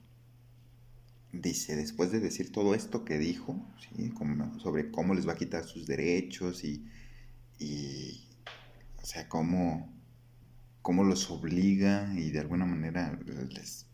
dice, 1.31 1.75
después 1.75 2.11
de 2.11 2.19
decir 2.19 2.51
todo 2.51 2.75
esto 2.75 3.03
que 3.03 3.17
dijo, 3.17 3.59
sobre 4.59 4.91
cómo 4.91 5.15
les 5.15 5.27
va 5.27 5.33
a 5.33 5.37
quitar 5.37 5.63
sus 5.63 5.87
derechos 5.87 6.63
y, 6.63 6.85
o 9.01 9.05
sea, 9.05 9.27
cómo, 9.27 9.91
cómo, 10.83 11.03
los 11.03 11.31
obliga 11.31 12.13
y 12.15 12.29
de 12.29 12.41
alguna 12.41 12.67
manera 12.67 13.19
les, 13.49 13.86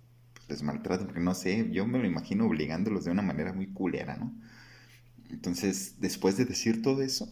les 0.48 0.64
maltrata, 0.64 1.06
porque 1.06 1.20
no 1.20 1.34
sé, 1.34 1.70
yo 1.72 1.86
me 1.88 2.00
lo 2.00 2.06
imagino 2.06 2.46
obligándolos 2.46 3.06
de 3.06 3.12
una 3.12 3.22
manera 3.22 3.54
muy 3.54 3.68
culera, 3.68 4.18
¿no? 4.18 4.34
Entonces, 5.30 6.00
después 6.00 6.38
de 6.38 6.46
decir 6.46 6.82
todo 6.82 7.02
eso, 7.02 7.28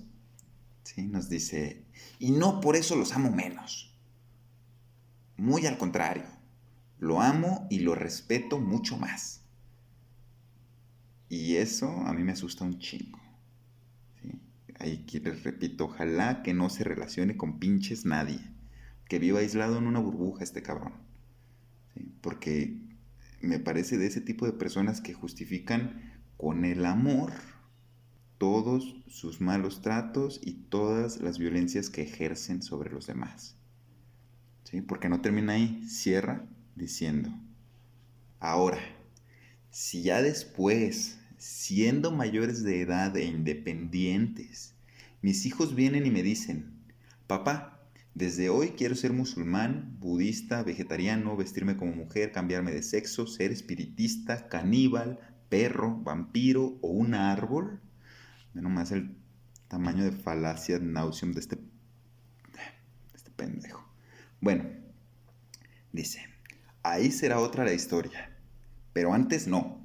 ¿sí? 0.84 1.04
nos 1.04 1.30
dice, 1.30 1.86
y 2.20 2.32
no 2.32 2.60
por 2.62 2.76
eso 2.76 2.96
los 2.96 3.14
amo 3.14 3.32
menos, 3.32 3.96
muy 5.38 5.66
al 5.66 5.78
contrario, 5.78 6.26
lo 7.00 7.22
amo 7.22 7.68
y 7.70 7.80
lo 7.80 7.96
respeto 7.96 8.60
mucho 8.60 8.98
más. 8.98 9.42
Y 11.30 11.56
eso 11.56 11.90
a 11.90 12.14
mí 12.14 12.24
me 12.24 12.34
asusta 12.34 12.64
un 12.64 12.78
chingo. 12.78 13.20
Ahí 14.80 15.06
les 15.24 15.44
repito, 15.44 15.86
ojalá 15.86 16.44
que 16.44 16.54
no 16.54 16.70
se 16.70 16.84
relacione 16.84 17.38
con 17.38 17.60
pinches 17.60 18.06
nadie. 18.06 18.40
Que 19.08 19.20
viva 19.20 19.40
aislado 19.40 19.78
en 19.78 19.88
una 19.88 20.00
burbuja 20.00 20.44
este 20.44 20.62
cabrón. 20.62 20.94
Porque 22.22 22.80
me 23.48 23.60
parece 23.60 23.98
de 23.98 24.08
ese 24.08 24.22
tipo 24.22 24.46
de 24.46 24.54
personas 24.54 25.02
que 25.02 25.14
justifican 25.14 26.22
con 26.38 26.66
el 26.66 26.86
amor 26.86 27.32
todos 28.38 28.96
sus 29.08 29.42
malos 29.42 29.82
tratos 29.82 30.40
y 30.44 30.54
todas 30.54 31.22
las 31.22 31.38
violencias 31.38 31.90
que 31.90 32.02
ejercen 32.02 32.64
sobre 32.64 32.92
los 32.92 33.08
demás. 33.08 33.56
¿Sí? 34.64 34.82
Porque 34.82 35.10
no 35.10 35.22
termina 35.22 35.54
ahí, 35.54 35.88
cierra 35.88 36.48
diciendo, 36.76 37.30
ahora, 38.40 38.80
si 39.70 40.02
ya 40.02 40.22
después 40.22 41.20
siendo 41.38 42.12
mayores 42.12 42.64
de 42.64 42.82
edad 42.82 43.18
e 43.18 43.26
independientes, 43.26 44.76
mis 45.22 45.46
hijos 45.46 45.76
vienen 45.76 46.06
y 46.06 46.12
me 46.12 46.24
dicen, 46.24 46.72
papá, 47.28 47.81
desde 48.14 48.50
hoy 48.50 48.72
quiero 48.72 48.96
ser 48.96 49.14
musulmán, 49.14 49.98
budista, 50.00 50.64
vegetariano, 50.64 51.38
vestirme 51.38 51.78
como 51.78 51.94
mujer, 51.94 52.32
cambiarme 52.32 52.72
de 52.72 52.84
sexo, 52.84 53.26
ser 53.26 53.52
espiritista, 53.52 54.50
caníbal, 54.50 55.20
perro, 55.48 55.98
vampiro 56.04 56.78
o 56.82 56.90
un 56.90 57.14
árbol. 57.14 57.80
Nomás 58.54 58.92
el 58.92 59.16
tamaño 59.70 60.04
de 60.04 60.12
falacia 60.12 60.78
nauseum 60.80 61.32
de 61.32 61.40
este, 61.40 61.56
de 61.56 61.62
este 63.14 63.32
pendejo. 63.32 63.90
Bueno, 64.42 64.66
dice, 65.94 66.26
ahí 66.84 67.12
será 67.12 67.40
otra 67.40 67.64
la 67.64 67.74
historia. 67.74 68.38
Pero 68.92 69.14
antes 69.14 69.48
no. 69.48 69.80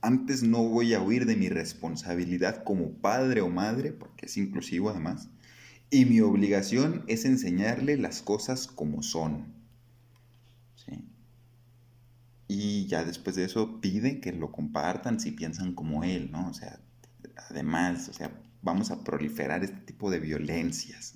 Antes 0.00 0.42
no 0.42 0.62
voy 0.62 0.94
a 0.94 1.02
huir 1.02 1.26
de 1.26 1.36
mi 1.36 1.50
responsabilidad 1.50 2.64
como 2.64 2.92
padre 2.92 3.42
o 3.42 3.50
madre, 3.50 3.92
porque 3.92 4.26
es 4.26 4.36
inclusivo 4.38 4.88
además, 4.88 5.28
y 5.90 6.04
mi 6.04 6.20
obligación 6.20 7.04
es 7.06 7.24
enseñarle 7.24 7.96
las 7.96 8.22
cosas 8.22 8.66
como 8.66 9.02
son. 9.02 9.56
Y 12.48 12.86
ya 12.86 13.04
después 13.04 13.34
de 13.36 13.44
eso 13.44 13.80
pide 13.80 14.20
que 14.20 14.32
lo 14.32 14.52
compartan 14.52 15.18
si 15.18 15.32
piensan 15.32 15.74
como 15.74 16.04
él, 16.04 16.30
¿no? 16.30 16.48
O 16.48 16.54
sea, 16.54 16.78
además, 17.50 18.08
o 18.08 18.12
sea, 18.12 18.40
vamos 18.62 18.90
a 18.90 19.02
proliferar 19.02 19.64
este 19.64 19.80
tipo 19.80 20.10
de 20.10 20.20
violencias. 20.20 21.14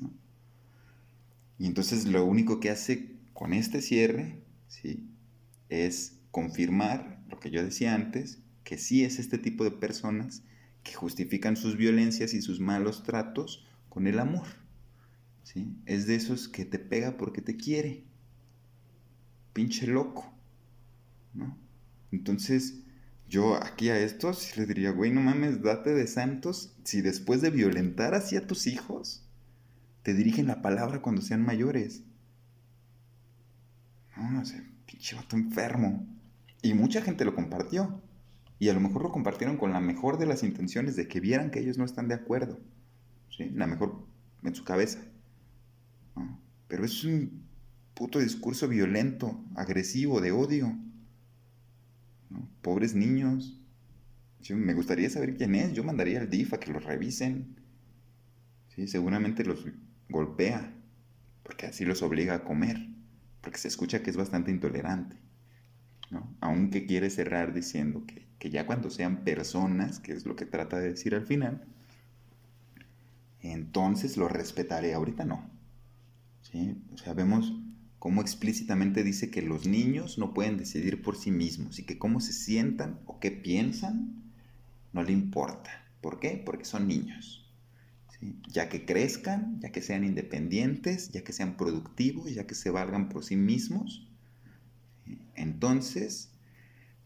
Y 1.58 1.66
entonces 1.66 2.06
lo 2.06 2.24
único 2.24 2.58
que 2.58 2.70
hace 2.70 3.16
con 3.32 3.52
este 3.52 3.80
cierre, 3.80 4.42
¿sí? 4.66 5.08
Es 5.68 6.18
confirmar 6.32 7.22
lo 7.28 7.38
que 7.38 7.50
yo 7.50 7.62
decía 7.62 7.94
antes, 7.94 8.40
que 8.64 8.76
sí 8.76 9.04
es 9.04 9.18
este 9.18 9.38
tipo 9.38 9.62
de 9.62 9.70
personas 9.70 10.42
que 10.82 10.94
justifican 10.94 11.56
sus 11.56 11.76
violencias 11.76 12.34
y 12.34 12.42
sus 12.42 12.58
malos 12.58 13.04
tratos 13.04 13.66
con 13.88 14.06
el 14.08 14.18
amor. 14.18 14.46
Es 15.86 16.06
de 16.06 16.14
esos 16.14 16.48
que 16.48 16.64
te 16.64 16.78
pega 16.78 17.16
porque 17.16 17.42
te 17.42 17.56
quiere. 17.56 18.04
Pinche 19.52 19.86
loco. 19.86 20.32
¿no? 21.34 21.56
Entonces, 22.12 22.80
yo 23.28 23.56
aquí 23.62 23.88
a 23.88 23.98
estos 23.98 24.56
les 24.56 24.68
diría, 24.68 24.90
güey, 24.90 25.12
no 25.12 25.20
mames, 25.20 25.62
date 25.62 25.94
de 25.94 26.06
santos 26.06 26.74
si 26.84 27.00
después 27.00 27.40
de 27.42 27.50
violentar 27.50 28.14
así 28.14 28.36
a 28.36 28.46
tus 28.46 28.66
hijos, 28.66 29.24
te 30.02 30.14
dirigen 30.14 30.46
la 30.46 30.62
palabra 30.62 31.02
cuando 31.02 31.22
sean 31.22 31.44
mayores. 31.44 32.02
No, 34.16 34.30
no 34.30 34.44
sé, 34.44 34.62
pinche 34.86 35.16
vato 35.16 35.36
enfermo. 35.36 36.06
Y 36.62 36.74
mucha 36.74 37.02
gente 37.02 37.24
lo 37.24 37.34
compartió. 37.34 38.02
Y 38.58 38.68
a 38.68 38.74
lo 38.74 38.80
mejor 38.80 39.02
lo 39.02 39.12
compartieron 39.12 39.56
con 39.56 39.72
la 39.72 39.80
mejor 39.80 40.18
de 40.18 40.26
las 40.26 40.42
intenciones 40.42 40.94
de 40.94 41.08
que 41.08 41.20
vieran 41.20 41.50
que 41.50 41.60
ellos 41.60 41.78
no 41.78 41.84
están 41.84 42.08
de 42.08 42.14
acuerdo. 42.14 42.60
¿sí? 43.34 43.48
La 43.50 43.66
mejor 43.66 44.04
en 44.42 44.54
su 44.54 44.64
cabeza. 44.64 45.00
Pero 46.70 46.86
es 46.86 47.04
un 47.04 47.42
puto 47.92 48.18
discurso 48.18 48.66
violento, 48.66 49.44
agresivo, 49.54 50.22
de 50.22 50.32
odio. 50.32 50.74
Pobres 52.62 52.94
niños. 52.94 53.60
me 54.48 54.72
gustaría 54.72 55.10
saber 55.10 55.36
quién 55.36 55.54
es. 55.54 55.74
Yo 55.74 55.84
mandaría 55.84 56.20
al 56.20 56.30
DIF 56.30 56.54
a 56.54 56.60
que 56.60 56.72
los 56.72 56.82
revisen. 56.82 57.56
¿Sí? 58.68 58.88
Seguramente 58.88 59.44
los 59.44 59.66
golpea. 60.08 60.72
Porque 61.42 61.66
así 61.66 61.84
los 61.84 62.00
obliga 62.00 62.36
a 62.36 62.44
comer. 62.44 62.88
Porque 63.42 63.58
se 63.58 63.68
escucha 63.68 64.02
que 64.02 64.08
es 64.08 64.16
bastante 64.16 64.50
intolerante. 64.50 65.16
Aunque 66.40 66.86
quiere 66.86 67.10
cerrar 67.10 67.52
diciendo 67.52 68.06
que 68.06 68.30
que 68.40 68.50
ya 68.50 68.66
cuando 68.66 68.90
sean 68.90 69.22
personas, 69.22 70.00
que 70.00 70.12
es 70.12 70.26
lo 70.26 70.34
que 70.34 70.46
trata 70.46 70.80
de 70.80 70.88
decir 70.88 71.14
al 71.14 71.26
final, 71.26 71.62
entonces 73.42 74.16
lo 74.16 74.28
respetaré, 74.28 74.94
ahorita 74.94 75.26
no. 75.26 75.48
¿Sí? 76.50 76.76
O 76.92 76.98
sea, 76.98 77.14
vemos 77.14 77.52
cómo 77.98 78.22
explícitamente 78.22 79.04
dice 79.04 79.30
que 79.30 79.42
los 79.42 79.66
niños 79.66 80.18
no 80.18 80.34
pueden 80.34 80.56
decidir 80.56 81.02
por 81.02 81.16
sí 81.16 81.30
mismos 81.30 81.78
y 81.78 81.84
que 81.84 81.98
cómo 81.98 82.20
se 82.20 82.32
sientan 82.32 82.98
o 83.06 83.20
qué 83.20 83.30
piensan 83.30 84.20
no 84.92 85.02
le 85.02 85.12
importa. 85.12 85.70
¿Por 86.00 86.18
qué? 86.18 86.42
Porque 86.44 86.64
son 86.64 86.88
niños. 86.88 87.46
Ya 88.48 88.68
que 88.68 88.84
crezcan, 88.84 89.60
ya 89.60 89.70
que 89.70 89.82
sean 89.82 90.04
independientes, 90.04 91.10
ya 91.10 91.22
que 91.22 91.32
sean 91.32 91.56
productivos, 91.56 92.34
ya 92.34 92.46
que 92.46 92.54
se 92.54 92.70
valgan 92.70 93.08
por 93.08 93.24
sí 93.24 93.36
mismos, 93.36 94.06
entonces, 95.34 96.30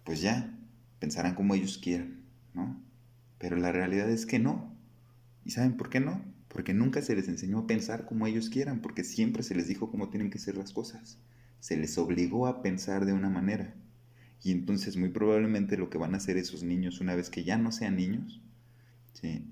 pues 0.05 0.21
ya, 0.21 0.59
pensarán 0.99 1.35
como 1.35 1.55
ellos 1.55 1.79
quieran. 1.79 2.25
¿no? 2.53 2.81
Pero 3.39 3.57
la 3.57 3.73
realidad 3.73 4.11
es 4.11 4.27
que 4.27 4.39
no. 4.39 4.75
¿Y 5.45 5.51
saben 5.51 5.77
por 5.77 5.91
qué 5.91 6.01
no? 6.01 6.25
Porque 6.55 6.73
nunca 6.73 7.03
se 7.03 7.17
les 7.17 7.27
enseñó 7.27 7.59
a 7.59 7.67
pensar 7.67 8.07
como 8.07 8.29
ellos 8.29 8.49
quieran, 8.49 8.81
porque 8.81 9.03
siempre 9.03 9.43
se 9.43 9.57
les 9.57 9.67
dijo 9.67 9.91
cómo 9.91 10.09
tienen 10.09 10.31
que 10.31 10.39
ser 10.39 10.57
las 10.57 10.73
cosas. 10.73 11.19
Se 11.59 11.77
les 11.77 11.99
obligó 11.99 12.47
a 12.47 12.63
pensar 12.63 13.07
de 13.07 13.13
una 13.13 13.29
manera. 13.29 13.75
Y 14.41 14.53
entonces 14.53 14.97
muy 14.97 15.09
probablemente 15.09 15.77
lo 15.77 15.91
que 15.91 15.99
van 15.99 16.15
a 16.15 16.19
hacer 16.19 16.37
esos 16.37 16.63
niños 16.63 17.01
una 17.01 17.17
vez 17.17 17.29
que 17.29 17.43
ya 17.43 17.59
no 17.59 17.73
sean 17.73 17.97
niños, 17.97 18.41
¿sí? 19.15 19.51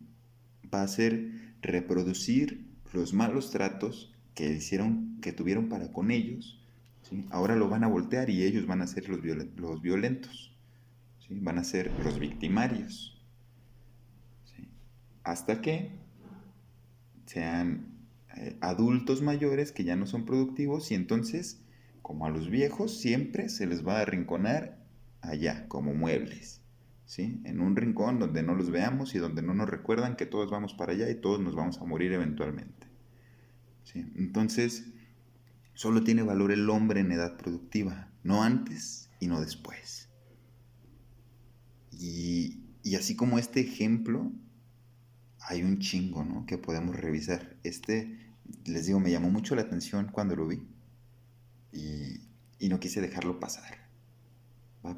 va 0.73 0.83
a 0.83 0.89
ser 0.89 1.29
reproducir 1.61 2.69
los 2.93 3.13
malos 3.13 3.51
tratos 3.51 4.15
que 4.37 4.53
hicieron, 4.53 5.19
que 5.21 5.33
tuvieron 5.33 5.69
para 5.69 5.91
con 5.93 6.13
ellos, 6.13 6.63
¿sí? 7.03 7.27
ahora 7.31 7.57
lo 7.57 7.69
van 7.69 7.83
a 7.83 7.89
voltear 7.89 8.31
y 8.31 8.45
ellos 8.45 8.67
van 8.67 8.81
a 8.81 8.87
ser 8.87 9.09
los, 9.09 9.21
los 9.57 9.83
violentos, 9.83 10.55
¿sí? 11.27 11.37
van 11.41 11.59
a 11.59 11.65
ser 11.65 11.91
los 12.05 12.21
victimarios, 12.21 13.21
hasta 15.25 15.61
que 15.61 16.03
sean 17.27 17.93
eh, 18.37 18.57
adultos 18.61 19.23
mayores 19.23 19.73
que 19.73 19.85
ya 19.85 19.97
no 19.97 20.07
son 20.07 20.25
productivos 20.25 20.91
y 20.91 20.95
entonces, 20.95 21.63
como 22.01 22.27
a 22.27 22.31
los 22.31 22.51
viejos, 22.51 22.99
siempre 22.99 23.49
se 23.49 23.67
les 23.67 23.87
va 23.87 23.99
a 23.99 24.03
arrinconar 24.03 24.79
allá, 25.21 25.67
como 25.69 25.95
muebles. 25.95 26.61
¿Sí? 27.05 27.43
En 27.45 27.61
un 27.61 27.77
rincón 27.77 28.19
donde 28.19 28.43
no 28.43 28.55
los 28.55 28.71
veamos 28.71 29.15
y 29.15 29.19
donde 29.19 29.43
no 29.43 29.53
nos 29.53 29.69
recuerdan 29.69 30.17
que 30.17 30.25
todos 30.25 30.51
vamos 30.51 30.73
para 30.73 30.93
allá 30.93 31.11
y 31.11 31.21
todos 31.21 31.41
nos 31.41 31.55
vamos 31.55 31.79
a 31.79 31.85
morir 31.85 32.13
eventualmente. 32.13 32.87
Entonces, 33.95 34.87
solo 35.75 36.03
tiene 36.03 36.23
valor 36.23 36.53
el 36.53 36.69
hombre 36.71 37.01
en 37.01 37.13
edad 37.13 37.37
productiva, 37.37 38.09
no 38.23 38.43
antes 38.43 39.11
y 39.21 39.27
no 39.27 39.41
después. 39.41 40.09
Y, 41.91 42.61
y 42.83 42.95
así 42.95 43.15
como 43.15 43.39
este 43.39 43.61
ejemplo, 43.61 44.33
hay 45.49 45.63
un 45.63 45.79
chingo, 45.79 46.25
¿no? 46.25 46.47
Que 46.47 46.59
podemos 46.59 46.97
revisar. 46.97 47.57
Este, 47.63 48.19
les 48.65 48.87
digo, 48.87 49.01
me 49.01 49.11
llamó 49.11 49.31
mucho 49.31 49.55
la 49.55 49.63
atención 49.63 50.09
cuando 50.13 50.37
lo 50.37 50.47
vi 50.47 50.63
y, 51.73 52.21
y 52.59 52.69
no 52.69 52.81
quise 52.81 53.01
dejarlo 53.01 53.41
pasar. 53.41 53.83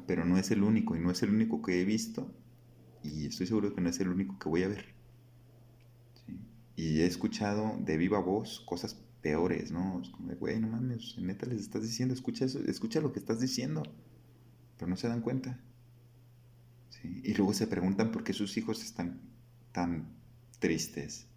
Pero 0.07 0.25
no 0.25 0.37
es 0.37 0.51
el 0.51 0.63
único 0.63 0.95
y 0.95 0.99
no 0.99 1.11
es 1.11 1.21
el 1.23 1.29
único 1.29 1.61
que 1.61 1.81
he 1.81 1.85
visto 1.85 2.33
y 3.03 3.27
estoy 3.27 3.47
seguro 3.47 3.73
que 3.73 3.81
no 3.81 3.89
es 3.89 3.99
el 3.99 4.09
único 4.09 4.39
que 4.39 4.49
voy 4.49 4.63
a 4.63 4.67
ver. 4.67 4.95
Y 6.75 7.01
he 7.01 7.05
escuchado 7.05 7.77
de 7.79 7.97
viva 7.97 8.19
voz 8.19 8.61
cosas 8.61 8.97
peores, 9.21 9.71
¿no? 9.71 10.01
Es 10.01 10.09
como 10.09 10.29
de, 10.29 10.35
güey, 10.35 10.59
no 10.59 10.67
mames, 10.67 11.17
neta 11.17 11.45
les 11.45 11.61
estás 11.61 11.83
diciendo, 11.83 12.13
escucha 12.13 12.45
eso, 12.45 12.59
escucha 12.59 13.01
lo 13.01 13.13
que 13.13 13.19
estás 13.19 13.39
diciendo, 13.39 13.83
pero 14.77 14.89
no 14.89 14.97
se 14.97 15.07
dan 15.07 15.21
cuenta. 15.21 15.59
Y 17.03 17.33
luego 17.35 17.53
se 17.53 17.67
preguntan 17.67 18.11
por 18.11 18.23
qué 18.23 18.33
sus 18.33 18.57
hijos 18.57 18.83
están 18.83 19.21
tan 19.71 20.14
tristes, 20.59 21.27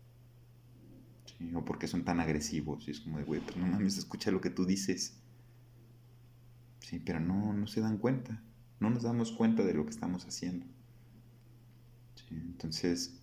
o 1.54 1.64
por 1.64 1.78
qué 1.78 1.86
son 1.86 2.04
tan 2.04 2.20
agresivos. 2.20 2.88
Y 2.88 2.90
es 2.90 3.00
como 3.00 3.18
de, 3.18 3.24
güey, 3.24 3.40
pero 3.44 3.60
no 3.60 3.66
mames, 3.66 3.98
escucha 3.98 4.30
lo 4.30 4.40
que 4.40 4.50
tú 4.50 4.64
dices. 4.64 5.18
Sí, 6.80 6.98
pero 6.98 7.20
no, 7.20 7.52
no 7.52 7.66
se 7.66 7.80
dan 7.80 7.98
cuenta, 7.98 8.42
no 8.80 8.90
nos 8.90 9.02
damos 9.02 9.32
cuenta 9.32 9.64
de 9.64 9.74
lo 9.74 9.84
que 9.84 9.90
estamos 9.90 10.24
haciendo. 10.24 10.66
entonces, 12.30 13.18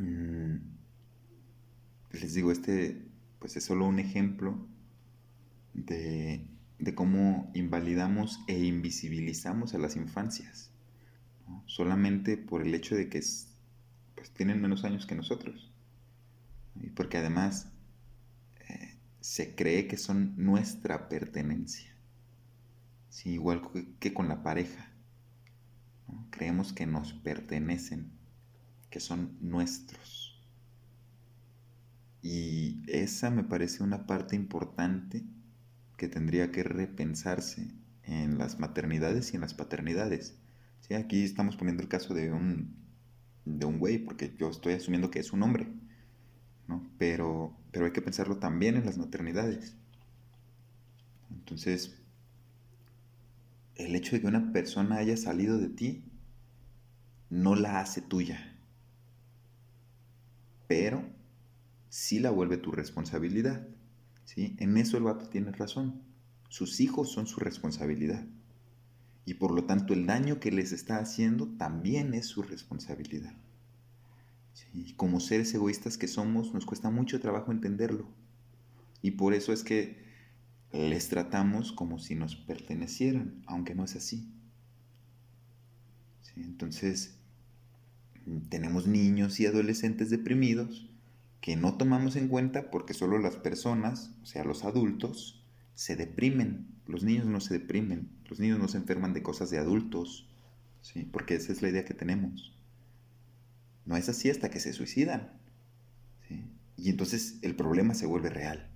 Mm, 0.00 0.56
les 2.12 2.34
digo, 2.34 2.52
este 2.52 3.06
pues 3.38 3.56
es 3.56 3.64
solo 3.64 3.86
un 3.86 3.98
ejemplo 3.98 4.66
de, 5.74 6.46
cómo 6.94 7.50
invalidamos 7.54 8.40
e 8.48 8.58
invisibilizamos 8.64 9.74
a 9.74 9.78
las 9.78 9.96
infancias, 9.96 10.70
solamente 11.66 12.36
por 12.36 12.62
el 12.62 12.74
hecho 12.74 12.96
de 12.96 13.08
que 13.08 13.18
pues, 14.20 14.32
tienen 14.32 14.60
menos 14.60 14.84
años 14.84 15.06
que 15.06 15.14
nosotros, 15.14 15.72
y 16.76 16.90
porque 16.90 17.16
además 17.16 17.68
eh, 18.68 18.98
se 19.20 19.54
cree 19.54 19.86
que 19.86 19.96
son 19.96 20.34
nuestra 20.36 21.08
pertenencia, 21.08 21.90
igual 23.24 23.62
que 23.98 24.12
con 24.12 24.28
la 24.28 24.42
pareja, 24.42 24.90
creemos 26.28 26.74
que 26.74 26.84
nos 26.84 27.14
pertenecen 27.14 28.10
que 28.90 29.00
son 29.00 29.38
nuestros. 29.40 30.38
Y 32.20 32.82
esa 32.88 33.30
me 33.30 33.42
parece 33.42 33.82
una 33.82 34.06
parte 34.06 34.36
importante 34.36 35.24
que 35.96 36.08
tendría 36.08 36.50
que 36.52 36.62
repensarse 36.62 37.72
en 38.02 38.36
las 38.36 38.58
maternidades 38.58 39.32
y 39.32 39.36
en 39.36 39.40
las 39.40 39.54
paternidades. 39.54 40.36
¿Sí? 40.80 40.92
Aquí 40.92 41.22
estamos 41.22 41.56
poniendo 41.56 41.82
el 41.82 41.88
caso 41.88 42.12
de 42.12 42.32
un, 42.32 42.74
de 43.44 43.66
un 43.66 43.78
güey, 43.78 43.98
porque 43.98 44.34
yo 44.38 44.50
estoy 44.50 44.74
asumiendo 44.74 45.10
que 45.10 45.18
es 45.18 45.32
un 45.32 45.42
hombre, 45.42 45.68
¿no? 46.68 46.86
pero, 46.98 47.56
pero 47.72 47.86
hay 47.86 47.92
que 47.92 48.02
pensarlo 48.02 48.38
también 48.38 48.76
en 48.76 48.86
las 48.86 48.98
maternidades. 48.98 49.76
Entonces, 51.30 51.96
el 53.76 53.94
hecho 53.94 54.16
de 54.16 54.20
que 54.20 54.26
una 54.26 54.52
persona 54.52 54.96
haya 54.96 55.16
salido 55.16 55.58
de 55.58 55.68
ti 55.68 56.04
no 57.30 57.54
la 57.54 57.80
hace 57.80 58.02
tuya 58.02 58.50
pero 60.70 61.02
sí 61.88 62.20
la 62.20 62.30
vuelve 62.30 62.56
tu 62.56 62.70
responsabilidad. 62.70 63.66
¿sí? 64.24 64.54
En 64.60 64.76
eso 64.76 64.96
el 64.96 65.02
vato 65.02 65.28
tiene 65.28 65.50
razón. 65.50 66.00
Sus 66.48 66.78
hijos 66.78 67.10
son 67.10 67.26
su 67.26 67.40
responsabilidad. 67.40 68.24
Y 69.24 69.34
por 69.34 69.52
lo 69.52 69.64
tanto 69.64 69.94
el 69.94 70.06
daño 70.06 70.40
que 70.40 70.50
les 70.50 70.72
está 70.72 70.98
haciendo 70.98 71.46
también 71.46 72.14
es 72.14 72.26
su 72.26 72.42
responsabilidad. 72.42 73.34
Como 74.96 75.20
seres 75.20 75.52
egoístas 75.54 75.98
que 75.98 76.08
somos, 76.08 76.54
nos 76.54 76.66
cuesta 76.66 76.90
mucho 76.90 77.20
trabajo 77.20 77.52
entenderlo. 77.52 78.06
Y 79.02 79.12
por 79.12 79.34
eso 79.34 79.52
es 79.52 79.64
que 79.64 80.04
les 80.72 81.08
tratamos 81.08 81.72
como 81.72 81.98
si 81.98 82.14
nos 82.14 82.36
pertenecieran, 82.36 83.42
aunque 83.46 83.74
no 83.74 83.84
es 83.84 83.96
así. 83.96 84.30
¿Sí? 86.22 86.42
Entonces, 86.42 87.18
tenemos 88.48 88.86
niños 88.86 89.40
y 89.40 89.46
adolescentes 89.46 90.10
deprimidos 90.10 90.88
que 91.40 91.56
no 91.56 91.76
tomamos 91.76 92.16
en 92.16 92.28
cuenta 92.28 92.70
porque 92.70 92.94
solo 92.94 93.18
las 93.18 93.36
personas, 93.36 94.12
o 94.22 94.26
sea, 94.26 94.44
los 94.44 94.64
adultos, 94.64 95.39
se 95.80 95.96
deprimen. 95.96 96.66
Los 96.86 97.04
niños 97.04 97.24
no 97.24 97.40
se 97.40 97.54
deprimen, 97.54 98.10
los 98.28 98.38
niños 98.38 98.58
no 98.58 98.68
se 98.68 98.76
enferman 98.76 99.14
de 99.14 99.22
cosas 99.22 99.48
de 99.48 99.56
adultos, 99.56 100.28
¿sí? 100.82 101.08
porque 101.10 101.36
esa 101.36 101.52
es 101.52 101.62
la 101.62 101.70
idea 101.70 101.86
que 101.86 101.94
tenemos. 101.94 102.52
No 103.86 103.96
es 103.96 104.10
así 104.10 104.28
hasta 104.28 104.50
que 104.50 104.60
se 104.60 104.74
suicidan. 104.74 105.32
Y 106.76 106.90
entonces 106.90 107.38
el 107.40 107.56
problema 107.56 107.94
se 107.94 108.04
vuelve 108.04 108.28
real. 108.28 108.68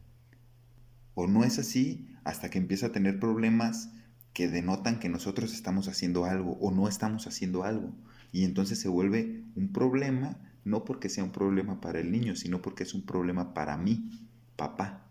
O 1.14 1.27
no 1.27 1.45
es 1.45 1.59
así 1.59 2.09
hasta 2.25 2.49
que 2.49 2.57
empieza 2.57 2.87
a 2.87 2.93
tener 2.93 3.21
problemas 3.21 3.90
que 4.33 4.49
denotan 4.49 4.99
que 4.99 5.11
nosotros 5.11 5.53
estamos 5.53 5.88
haciendo 5.88 6.25
algo 6.25 6.53
o 6.53 6.71
no 6.71 6.88
estamos 6.88 7.27
haciendo 7.27 7.64
algo. 7.64 7.95
Y 8.33 8.45
entonces 8.45 8.79
se 8.81 8.88
vuelve 8.88 9.45
un 9.57 9.75
problema, 9.75 10.38
no 10.64 10.87
porque 10.87 11.11
sea 11.11 11.25
un 11.25 11.33
problema 11.33 11.83
para 11.83 12.01
el 12.01 12.11
niño, 12.11 12.35
sino 12.35 12.62
porque 12.62 12.85
es 12.85 12.95
un 12.95 13.05
problema 13.05 13.53
para 13.53 13.77
mí, 13.77 14.09
papá. 14.57 15.07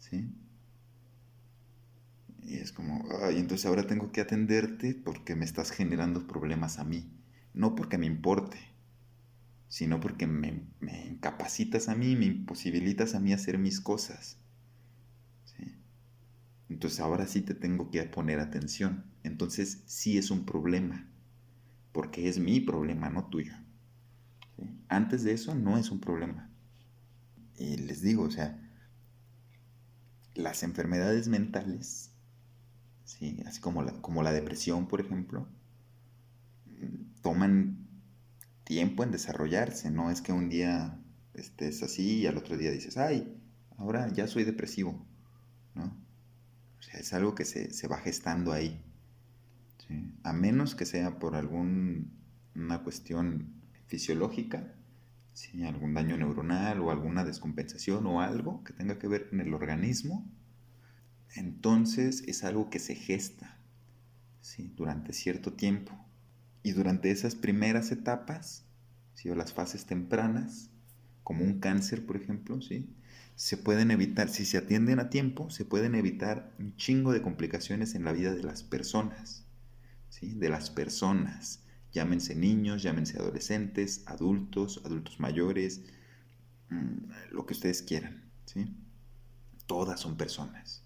¿Sí? 0.00 0.28
Y 2.46 2.58
es 2.58 2.72
como, 2.72 3.04
ay, 3.22 3.38
entonces 3.38 3.66
ahora 3.66 3.86
tengo 3.86 4.12
que 4.12 4.20
atenderte 4.20 4.94
porque 4.94 5.34
me 5.34 5.44
estás 5.44 5.70
generando 5.70 6.26
problemas 6.26 6.78
a 6.78 6.84
mí. 6.84 7.10
No 7.54 7.74
porque 7.74 7.98
me 7.98 8.06
importe, 8.06 8.58
sino 9.68 9.98
porque 10.00 10.26
me, 10.26 10.62
me 10.78 11.06
incapacitas 11.06 11.88
a 11.88 11.94
mí, 11.94 12.14
me 12.14 12.26
imposibilitas 12.26 13.14
a 13.14 13.20
mí 13.20 13.32
hacer 13.32 13.58
mis 13.58 13.80
cosas. 13.80 14.38
¿Sí? 15.44 15.74
Entonces 16.68 17.00
ahora 17.00 17.26
sí 17.26 17.42
te 17.42 17.54
tengo 17.54 17.90
que 17.90 18.02
poner 18.04 18.38
atención. 18.38 19.04
Entonces 19.24 19.82
sí 19.86 20.16
es 20.16 20.30
un 20.30 20.46
problema 20.46 21.08
porque 21.96 22.28
es 22.28 22.38
mi 22.38 22.60
problema, 22.60 23.08
no 23.08 23.24
tuyo. 23.24 23.54
Antes 24.88 25.24
de 25.24 25.32
eso 25.32 25.54
no 25.54 25.78
es 25.78 25.90
un 25.90 25.98
problema. 25.98 26.50
Y 27.58 27.78
les 27.78 28.02
digo, 28.02 28.24
o 28.24 28.30
sea, 28.30 28.60
las 30.34 30.62
enfermedades 30.62 31.28
mentales, 31.28 32.12
¿sí? 33.06 33.42
así 33.46 33.60
como 33.60 33.82
la, 33.82 33.92
como 34.02 34.22
la 34.22 34.32
depresión, 34.32 34.86
por 34.86 35.00
ejemplo, 35.00 35.48
toman 37.22 37.88
tiempo 38.64 39.02
en 39.02 39.12
desarrollarse, 39.12 39.90
no 39.90 40.10
es 40.10 40.20
que 40.20 40.32
un 40.32 40.50
día 40.50 41.00
estés 41.32 41.82
así 41.82 42.18
y 42.18 42.26
al 42.26 42.36
otro 42.36 42.58
día 42.58 42.70
dices, 42.70 42.98
ay, 42.98 43.40
ahora 43.78 44.12
ya 44.12 44.26
soy 44.26 44.44
depresivo, 44.44 45.06
¿no? 45.74 45.96
O 46.78 46.82
sea, 46.82 47.00
es 47.00 47.12
algo 47.14 47.34
que 47.34 47.44
se, 47.44 47.72
se 47.72 47.88
va 47.88 47.98
gestando 47.98 48.52
ahí. 48.52 48.82
A 50.24 50.32
menos 50.32 50.74
que 50.74 50.84
sea 50.84 51.20
por 51.20 51.36
alguna 51.36 52.82
cuestión 52.82 53.54
fisiológica, 53.86 54.74
¿sí? 55.32 55.62
algún 55.64 55.94
daño 55.94 56.16
neuronal 56.16 56.80
o 56.80 56.90
alguna 56.90 57.24
descompensación 57.24 58.04
o 58.06 58.20
algo 58.20 58.64
que 58.64 58.72
tenga 58.72 58.98
que 58.98 59.06
ver 59.06 59.28
con 59.28 59.40
el 59.40 59.54
organismo, 59.54 60.28
entonces 61.36 62.24
es 62.26 62.44
algo 62.44 62.70
que 62.70 62.78
se 62.78 62.94
gesta 62.94 63.56
durante 64.76 65.12
cierto 65.12 65.52
tiempo 65.52 65.92
Y 66.62 66.72
durante 66.72 67.10
esas 67.12 67.36
primeras 67.36 67.92
etapas, 67.92 68.64
¿sí? 69.14 69.28
las 69.28 69.52
fases 69.52 69.86
tempranas, 69.86 70.70
como 71.22 71.44
un 71.44 71.60
cáncer, 71.60 72.04
por 72.04 72.16
ejemplo, 72.16 72.60
¿sí? 72.60 72.92
se 73.36 73.56
pueden 73.56 73.92
evitar, 73.92 74.28
si 74.28 74.44
se 74.44 74.58
atienden 74.58 74.98
a 74.98 75.10
tiempo, 75.10 75.48
se 75.50 75.64
pueden 75.64 75.94
evitar 75.94 76.52
un 76.58 76.74
chingo 76.76 77.12
de 77.12 77.22
complicaciones 77.22 77.94
en 77.94 78.04
la 78.04 78.12
vida 78.12 78.34
de 78.34 78.42
las 78.42 78.64
personas, 78.64 79.44
¿sí? 80.08 80.34
de 80.34 80.48
las 80.48 80.70
personas. 80.70 81.62
Llámense 81.92 82.34
niños, 82.34 82.82
llámense 82.82 83.18
adolescentes, 83.18 84.02
adultos, 84.06 84.82
adultos 84.84 85.20
mayores, 85.20 85.82
mm, 86.70 87.10
lo 87.30 87.46
que 87.46 87.54
ustedes 87.54 87.82
quieran. 87.82 88.24
¿sí? 88.46 88.74
Todas 89.66 90.00
son 90.00 90.16
personas. 90.16 90.85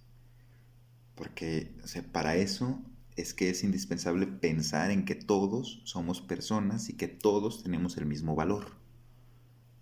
Porque 1.21 1.71
para 2.13 2.35
eso 2.37 2.83
es 3.15 3.35
que 3.35 3.51
es 3.51 3.63
indispensable 3.63 4.27
pensar 4.27 4.91
en 4.91 5.05
que 5.05 5.15
todos 5.15 5.83
somos 5.85 6.23
personas 6.23 6.89
y 6.89 6.95
que 6.95 7.09
todos 7.09 7.63
tenemos 7.63 7.99
el 7.99 8.07
mismo 8.07 8.35
valor. 8.35 8.73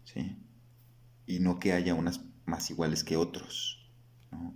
¿sí? 0.03 0.37
Y 1.27 1.39
no 1.39 1.61
que 1.61 1.75
haya 1.75 1.95
unas 1.95 2.23
más 2.45 2.69
iguales 2.71 3.05
que 3.05 3.17
otros, 3.17 3.89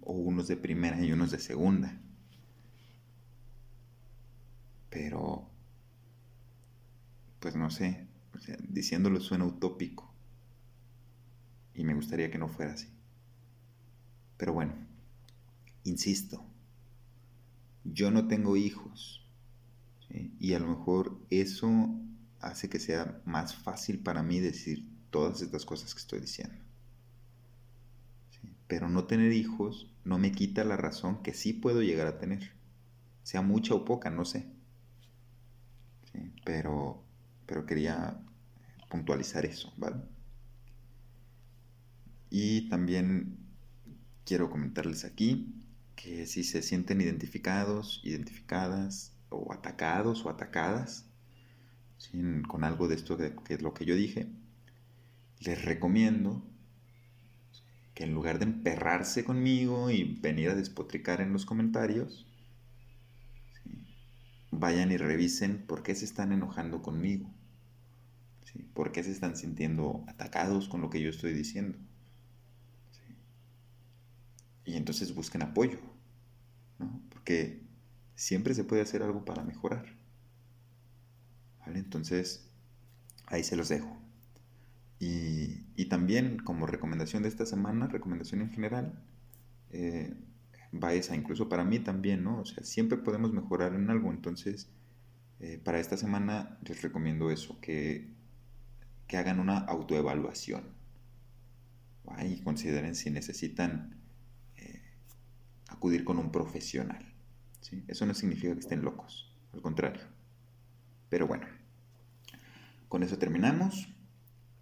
o 0.00 0.12
unos 0.12 0.48
de 0.48 0.56
primera 0.56 1.00
y 1.00 1.12
unos 1.12 1.30
de 1.30 1.38
segunda. 1.38 2.00
Pero, 4.90 5.48
pues 7.38 7.54
no 7.54 7.70
sé, 7.70 8.08
diciéndolo 8.68 9.20
suena 9.20 9.44
utópico. 9.44 10.12
Y 11.74 11.84
me 11.84 11.94
gustaría 11.94 12.28
que 12.28 12.38
no 12.38 12.48
fuera 12.48 12.72
así. 12.72 12.88
Pero 14.36 14.52
bueno, 14.52 14.74
insisto, 15.84 16.44
yo 17.84 18.10
no 18.10 18.28
tengo 18.28 18.56
hijos. 18.56 19.26
Y 20.38 20.52
a 20.52 20.58
lo 20.58 20.66
mejor 20.66 21.18
eso 21.30 21.88
hace 22.40 22.68
que 22.68 22.78
sea 22.78 23.20
más 23.24 23.54
fácil 23.54 24.00
para 24.00 24.22
mí 24.22 24.40
decir 24.40 24.86
todas 25.10 25.40
estas 25.40 25.64
cosas 25.64 25.94
que 25.94 26.00
estoy 26.00 26.20
diciendo. 26.20 26.56
Pero 28.66 28.88
no 28.88 29.04
tener 29.04 29.32
hijos 29.32 29.90
no 30.04 30.18
me 30.18 30.32
quita 30.32 30.64
la 30.64 30.76
razón 30.76 31.22
que 31.22 31.32
sí 31.34 31.52
puedo 31.52 31.82
llegar 31.82 32.06
a 32.06 32.18
tener. 32.18 32.52
Sea 33.22 33.40
mucha 33.40 33.74
o 33.74 33.84
poca, 33.84 34.10
no 34.10 34.24
sé. 34.24 34.46
Pero, 36.44 37.02
pero 37.46 37.64
quería 37.64 38.20
puntualizar 38.90 39.46
eso, 39.46 39.72
¿vale? 39.76 39.96
Y 42.28 42.68
también 42.68 43.38
quiero 44.24 44.50
comentarles 44.50 45.04
aquí 45.04 45.61
que 45.96 46.26
si 46.26 46.44
se 46.44 46.62
sienten 46.62 47.00
identificados, 47.00 48.00
identificadas 48.04 49.12
o 49.28 49.52
atacados 49.52 50.24
o 50.24 50.30
atacadas 50.30 51.06
con 52.48 52.64
algo 52.64 52.88
de 52.88 52.96
esto 52.96 53.16
que 53.16 53.54
es 53.54 53.62
lo 53.62 53.74
que 53.74 53.84
yo 53.84 53.94
dije, 53.94 54.28
les 55.40 55.64
recomiendo 55.64 56.42
que 57.94 58.04
en 58.04 58.14
lugar 58.14 58.38
de 58.38 58.46
emperrarse 58.46 59.24
conmigo 59.24 59.90
y 59.90 60.18
venir 60.20 60.50
a 60.50 60.54
despotricar 60.54 61.20
en 61.20 61.32
los 61.32 61.44
comentarios, 61.44 62.26
vayan 64.50 64.92
y 64.92 64.96
revisen 64.96 65.64
por 65.66 65.82
qué 65.82 65.94
se 65.94 66.04
están 66.04 66.32
enojando 66.32 66.82
conmigo, 66.82 67.30
por 68.74 68.92
qué 68.92 69.02
se 69.02 69.10
están 69.10 69.36
sintiendo 69.36 70.04
atacados 70.08 70.68
con 70.68 70.80
lo 70.80 70.90
que 70.90 71.00
yo 71.00 71.10
estoy 71.10 71.32
diciendo. 71.32 71.78
Y 74.64 74.76
entonces 74.76 75.14
busquen 75.14 75.42
apoyo, 75.42 75.78
porque 77.10 77.62
siempre 78.14 78.54
se 78.54 78.64
puede 78.64 78.82
hacer 78.82 79.02
algo 79.02 79.24
para 79.24 79.42
mejorar. 79.44 79.86
¿Vale? 81.60 81.78
Entonces, 81.78 82.48
ahí 83.26 83.44
se 83.44 83.56
los 83.56 83.68
dejo. 83.68 83.96
Y, 84.98 85.64
y, 85.74 85.86
también 85.86 86.38
como 86.38 86.66
recomendación 86.66 87.24
de 87.24 87.28
esta 87.28 87.44
semana, 87.44 87.88
recomendación 87.88 88.40
en 88.40 88.50
general, 88.50 89.02
eh, 89.70 90.14
va 90.72 90.94
esa, 90.94 91.16
incluso 91.16 91.48
para 91.48 91.64
mí 91.64 91.80
también, 91.80 92.22
¿no? 92.22 92.40
O 92.40 92.44
sea, 92.44 92.62
siempre 92.64 92.98
podemos 92.98 93.32
mejorar 93.32 93.74
en 93.74 93.90
algo, 93.90 94.10
entonces, 94.10 94.68
eh, 95.40 95.60
para 95.62 95.80
esta 95.80 95.96
semana 95.96 96.58
les 96.64 96.82
recomiendo 96.82 97.30
eso, 97.30 97.60
que, 97.60 98.12
que 99.08 99.16
hagan 99.16 99.40
una 99.40 99.58
autoevaluación 99.58 100.62
y 102.24 102.40
consideren 102.42 102.94
si 102.94 103.10
necesitan 103.10 104.01
acudir 105.82 106.04
con 106.04 106.16
un 106.16 106.30
profesional. 106.30 107.04
¿sí? 107.60 107.82
Eso 107.88 108.06
no 108.06 108.14
significa 108.14 108.54
que 108.54 108.60
estén 108.60 108.82
locos, 108.82 109.34
al 109.52 109.60
contrario. 109.60 110.02
Pero 111.08 111.26
bueno, 111.26 111.44
con 112.88 113.02
eso 113.02 113.18
terminamos. 113.18 113.88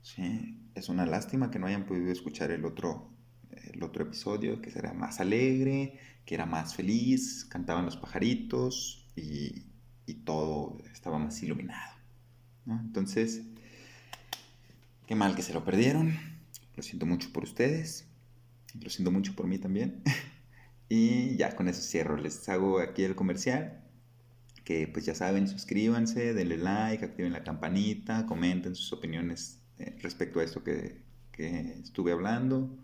¿sí? 0.00 0.58
Es 0.74 0.88
una 0.88 1.04
lástima 1.04 1.50
que 1.50 1.58
no 1.58 1.66
hayan 1.66 1.84
podido 1.84 2.10
escuchar 2.10 2.50
el 2.52 2.64
otro, 2.64 3.10
el 3.50 3.82
otro 3.82 4.04
episodio, 4.04 4.62
que 4.62 4.70
será 4.70 4.94
más 4.94 5.20
alegre, 5.20 5.98
que 6.24 6.36
era 6.36 6.46
más 6.46 6.74
feliz, 6.74 7.44
cantaban 7.44 7.84
los 7.84 7.98
pajaritos 7.98 9.06
y, 9.14 9.66
y 10.06 10.14
todo 10.24 10.78
estaba 10.90 11.18
más 11.18 11.42
iluminado. 11.42 11.96
Entonces, 12.66 13.42
qué 15.06 15.14
mal 15.14 15.36
que 15.36 15.42
se 15.42 15.52
lo 15.52 15.66
perdieron. 15.66 16.18
Lo 16.76 16.82
siento 16.82 17.04
mucho 17.04 17.30
por 17.30 17.42
ustedes. 17.42 18.06
Lo 18.80 18.88
siento 18.88 19.10
mucho 19.10 19.34
por 19.34 19.46
mí 19.46 19.58
también. 19.58 20.02
Y 20.92 21.36
ya 21.36 21.54
con 21.54 21.68
eso 21.68 21.80
cierro. 21.80 22.16
Les 22.16 22.46
hago 22.48 22.80
aquí 22.80 23.04
el 23.04 23.14
comercial. 23.14 23.80
Que 24.64 24.88
pues 24.88 25.06
ya 25.06 25.14
saben, 25.14 25.48
suscríbanse, 25.48 26.34
denle 26.34 26.58
like, 26.58 27.04
activen 27.04 27.32
la 27.32 27.44
campanita, 27.44 28.26
comenten 28.26 28.74
sus 28.74 28.92
opiniones 28.92 29.62
eh, 29.78 29.96
respecto 30.02 30.40
a 30.40 30.44
esto 30.44 30.62
que, 30.64 31.08
estuve 31.38 32.12
hablando. 32.12 32.76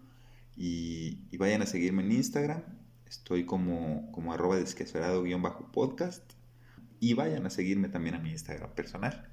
Y, 0.56 1.36
vayan 1.36 1.62
a 1.62 1.66
seguirme 1.66 2.04
en 2.04 2.12
Instagram. 2.12 2.62
Estoy 3.06 3.44
como, 3.44 4.10
como 4.12 4.32
arroba 4.32 4.56
desquacerado-podcast. 4.56 6.32
Y 7.00 7.14
vayan 7.14 7.44
a 7.44 7.50
seguirme 7.50 7.88
también 7.88 8.14
a 8.14 8.20
mi 8.20 8.30
Instagram 8.30 8.72
personal. 8.74 9.32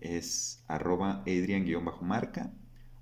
Es 0.00 0.64
arroba 0.68 1.20
adrian-marca. 1.20 2.50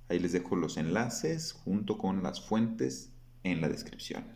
Ahí 0.09 0.19
les 0.19 0.33
dejo 0.33 0.57
los 0.57 0.77
enlaces 0.77 1.53
junto 1.53 1.99
con 1.99 2.25
las 2.25 2.45
fuentes 2.45 3.13
en 3.45 3.61
la 3.61 3.69
descripción. 3.69 4.36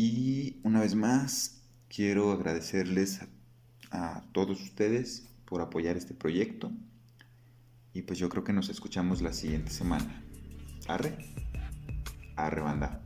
Y 0.00 0.60
una 0.62 0.78
vez 0.78 0.94
más, 0.94 1.60
quiero 1.88 2.30
agradecerles 2.30 3.22
a, 3.90 4.22
todos 4.30 4.62
ustedes 4.62 5.28
por 5.44 5.60
apoyar 5.60 5.96
este 5.96 6.14
proyecto. 6.14 6.70
Y 7.94 8.02
pues 8.02 8.20
yo 8.20 8.28
creo 8.28 8.44
que 8.44 8.52
nos 8.52 8.68
escuchamos 8.68 9.22
la 9.22 9.32
siguiente 9.32 9.72
semana. 9.72 10.22
Arre. 10.86 11.18
Arre 12.36 12.60
banda. 12.60 13.02